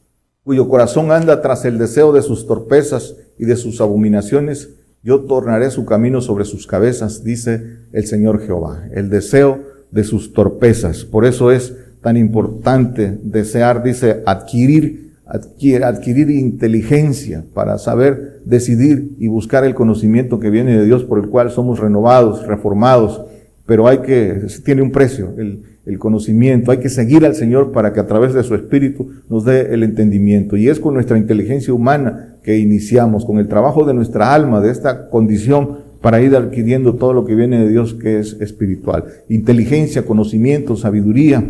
cuyo 0.44 0.68
corazón 0.68 1.10
anda 1.10 1.42
tras 1.42 1.64
el 1.64 1.76
deseo 1.76 2.12
de 2.12 2.22
sus 2.22 2.46
torpezas 2.46 3.16
y 3.36 3.46
de 3.46 3.56
sus 3.56 3.80
abominaciones, 3.80 4.70
yo 5.02 5.20
tornaré 5.22 5.70
su 5.70 5.84
camino 5.84 6.20
sobre 6.20 6.44
sus 6.44 6.66
cabezas, 6.66 7.24
dice 7.24 7.78
el 7.92 8.06
Señor 8.06 8.44
Jehová. 8.44 8.84
El 8.92 9.10
deseo 9.10 9.60
de 9.90 10.04
sus 10.04 10.32
torpezas. 10.32 11.04
Por 11.04 11.24
eso 11.24 11.50
es 11.50 11.74
tan 12.00 12.16
importante 12.16 13.18
desear, 13.22 13.82
dice, 13.82 14.22
adquirir 14.26 15.05
adquirir, 15.26 16.30
inteligencia 16.30 17.44
para 17.52 17.78
saber 17.78 18.40
decidir 18.44 19.16
y 19.18 19.26
buscar 19.28 19.64
el 19.64 19.74
conocimiento 19.74 20.38
que 20.38 20.50
viene 20.50 20.76
de 20.76 20.84
Dios 20.84 21.04
por 21.04 21.18
el 21.18 21.28
cual 21.28 21.50
somos 21.50 21.80
renovados, 21.80 22.46
reformados, 22.46 23.22
pero 23.66 23.88
hay 23.88 23.98
que, 23.98 24.46
tiene 24.64 24.82
un 24.82 24.92
precio, 24.92 25.34
el, 25.36 25.62
el 25.86 25.98
conocimiento, 25.98 26.70
hay 26.70 26.78
que 26.78 26.88
seguir 26.88 27.26
al 27.26 27.34
Señor 27.34 27.72
para 27.72 27.92
que 27.92 27.98
a 27.98 28.06
través 28.06 28.34
de 28.34 28.44
su 28.44 28.54
Espíritu 28.54 29.10
nos 29.28 29.44
dé 29.44 29.74
el 29.74 29.82
entendimiento. 29.82 30.56
Y 30.56 30.68
es 30.68 30.78
con 30.78 30.94
nuestra 30.94 31.18
inteligencia 31.18 31.74
humana 31.74 32.36
que 32.44 32.58
iniciamos, 32.58 33.24
con 33.24 33.38
el 33.38 33.48
trabajo 33.48 33.84
de 33.84 33.94
nuestra 33.94 34.32
alma, 34.32 34.60
de 34.60 34.70
esta 34.70 35.08
condición, 35.08 35.78
para 36.00 36.20
ir 36.20 36.36
adquiriendo 36.36 36.94
todo 36.94 37.12
lo 37.12 37.24
que 37.24 37.34
viene 37.34 37.64
de 37.64 37.68
Dios 37.68 37.94
que 37.94 38.20
es 38.20 38.36
espiritual. 38.40 39.04
Inteligencia, 39.28 40.04
conocimiento, 40.04 40.76
sabiduría, 40.76 41.42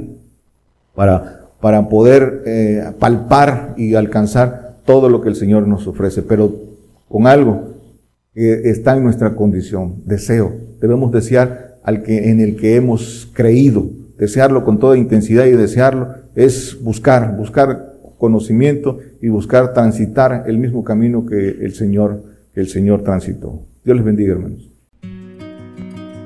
para 0.94 1.35
para 1.60 1.88
poder 1.88 2.42
eh, 2.46 2.92
palpar 2.98 3.74
y 3.76 3.94
alcanzar 3.94 4.76
todo 4.84 5.08
lo 5.08 5.20
que 5.20 5.28
el 5.28 5.36
Señor 5.36 5.66
nos 5.66 5.86
ofrece, 5.86 6.22
pero 6.22 6.54
con 7.08 7.26
algo 7.26 7.74
que 8.34 8.70
está 8.70 8.96
en 8.96 9.04
nuestra 9.04 9.34
condición, 9.34 10.02
deseo. 10.04 10.52
Debemos 10.80 11.10
desear 11.12 11.78
al 11.82 12.02
que, 12.02 12.30
en 12.30 12.40
el 12.40 12.56
que 12.56 12.76
hemos 12.76 13.30
creído, 13.32 13.88
desearlo 14.18 14.64
con 14.64 14.78
toda 14.78 14.98
intensidad 14.98 15.46
y 15.46 15.52
desearlo 15.52 16.08
es 16.34 16.76
buscar, 16.82 17.36
buscar 17.36 17.94
conocimiento 18.18 18.98
y 19.20 19.28
buscar 19.28 19.72
transitar 19.72 20.44
el 20.46 20.58
mismo 20.58 20.84
camino 20.84 21.26
que 21.26 21.48
el 21.48 21.74
Señor, 21.74 22.22
que 22.54 22.60
el 22.60 22.68
Señor 22.68 23.02
transitó. 23.02 23.62
Dios 23.84 23.96
les 23.96 24.04
bendiga, 24.04 24.32
hermanos. 24.34 24.75